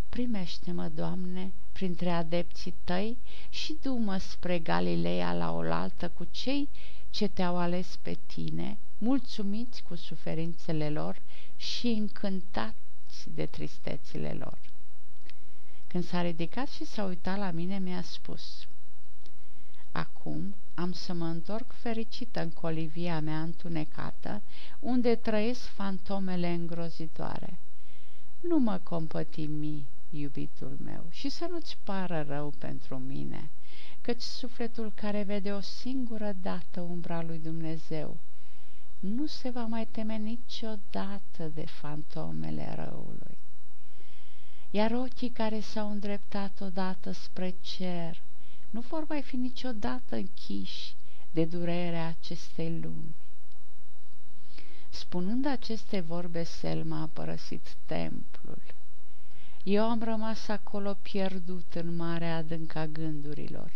[0.10, 3.18] Primește-mă, Doamne, printre adepții tăi
[3.50, 6.70] și du-mă spre Galileea la oaltă cu cei
[7.10, 11.22] ce te-au ales pe tine, mulțumiți cu suferințele lor
[11.58, 14.58] și încântați de tristețile lor.
[15.88, 18.68] Când s-a ridicat și s-a uitat la mine, mi-a spus,
[19.92, 24.42] Acum am să mă întorc fericită în colivia mea întunecată,
[24.80, 27.58] unde trăiesc fantomele îngrozitoare.
[28.40, 33.50] Nu mă compătimi, iubitul meu, și să nu-ți pară rău pentru mine,
[34.02, 38.18] căci sufletul care vede o singură dată umbra lui Dumnezeu
[39.00, 43.38] nu se va mai teme niciodată de fantomele răului.
[44.72, 48.22] Iar ochii care s-au îndreptat odată spre cer
[48.70, 50.96] nu vor mai fi niciodată închiși
[51.32, 53.16] de durerea acestei lumi.
[54.90, 58.62] Spunând aceste vorbe, Selma a părăsit templul.
[59.64, 63.72] Eu am rămas acolo pierdut în marea adânca gândurilor,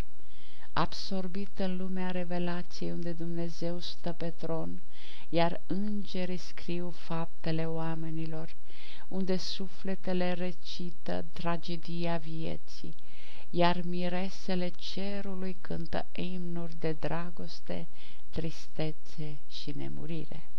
[0.73, 4.81] absorbit în lumea revelației unde Dumnezeu stă pe tron,
[5.29, 8.55] iar îngerii scriu faptele oamenilor,
[9.07, 12.95] unde sufletele recită tragedia vieții,
[13.49, 17.87] iar miresele cerului cântă imnuri de dragoste,
[18.29, 20.50] tristețe și nemurire.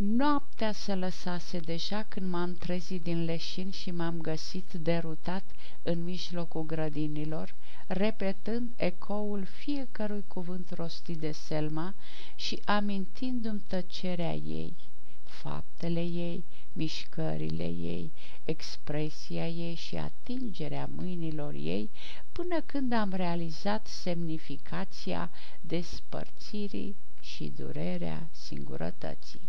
[0.00, 5.42] Noaptea se lăsase deja când m-am trezit din leșin și m-am găsit derutat
[5.82, 7.54] în mijlocul grădinilor,
[7.86, 11.94] repetând ecoul fiecărui cuvânt rostit de Selma
[12.34, 14.76] și amintindu-mi tăcerea ei,
[15.24, 18.12] faptele ei, mișcările ei,
[18.44, 21.90] expresia ei și atingerea mâinilor ei
[22.32, 25.30] până când am realizat semnificația
[25.60, 29.47] despărțirii și durerea singurătății.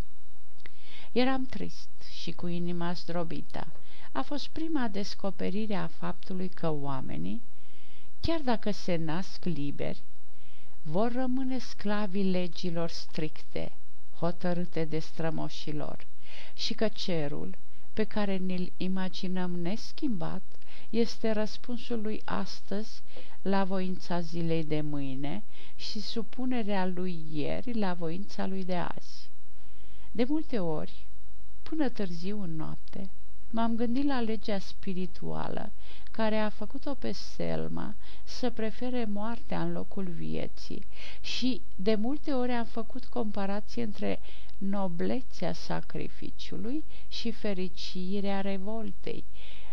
[1.12, 1.90] Eram trist
[2.22, 3.68] și cu inima zdrobită.
[4.12, 7.42] A fost prima descoperire a faptului că oamenii,
[8.22, 10.02] chiar dacă se nasc liberi,
[10.82, 13.72] vor rămâne sclavii legilor stricte,
[14.20, 16.06] hotărâte de strămoșilor,
[16.54, 17.56] și că cerul,
[17.94, 20.44] pe care ne-l imaginăm neschimbat,
[20.90, 23.02] este răspunsul lui astăzi
[23.42, 25.44] la voința zilei de mâine
[25.76, 29.29] și supunerea lui ieri la voința lui de azi.
[30.12, 31.06] De multe ori,
[31.64, 33.10] până târziu în noapte,
[33.52, 35.72] m-am gândit la legea spirituală
[36.12, 40.86] care a făcut-o pe Selma să prefere moartea în locul vieții
[41.22, 44.20] și de multe ori am făcut comparație între
[44.58, 49.24] noblețea sacrificiului și fericirea revoltei,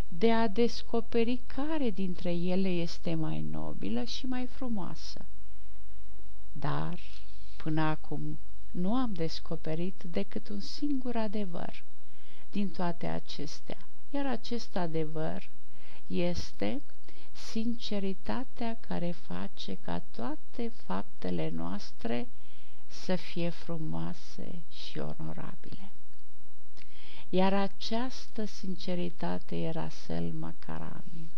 [0.08, 5.24] de a descoperi care dintre ele este mai nobilă și mai frumoasă.
[6.52, 6.98] Dar,
[7.56, 8.38] până acum,
[8.70, 11.82] nu am descoperit decât un singur adevăr
[12.50, 13.78] din toate acestea,
[14.10, 15.48] iar acest adevăr
[16.06, 16.80] este
[17.32, 22.26] sinceritatea care face ca toate faptele noastre
[22.88, 25.90] să fie frumoase și onorabile.
[27.28, 31.30] Iar această sinceritate era Selma Karami.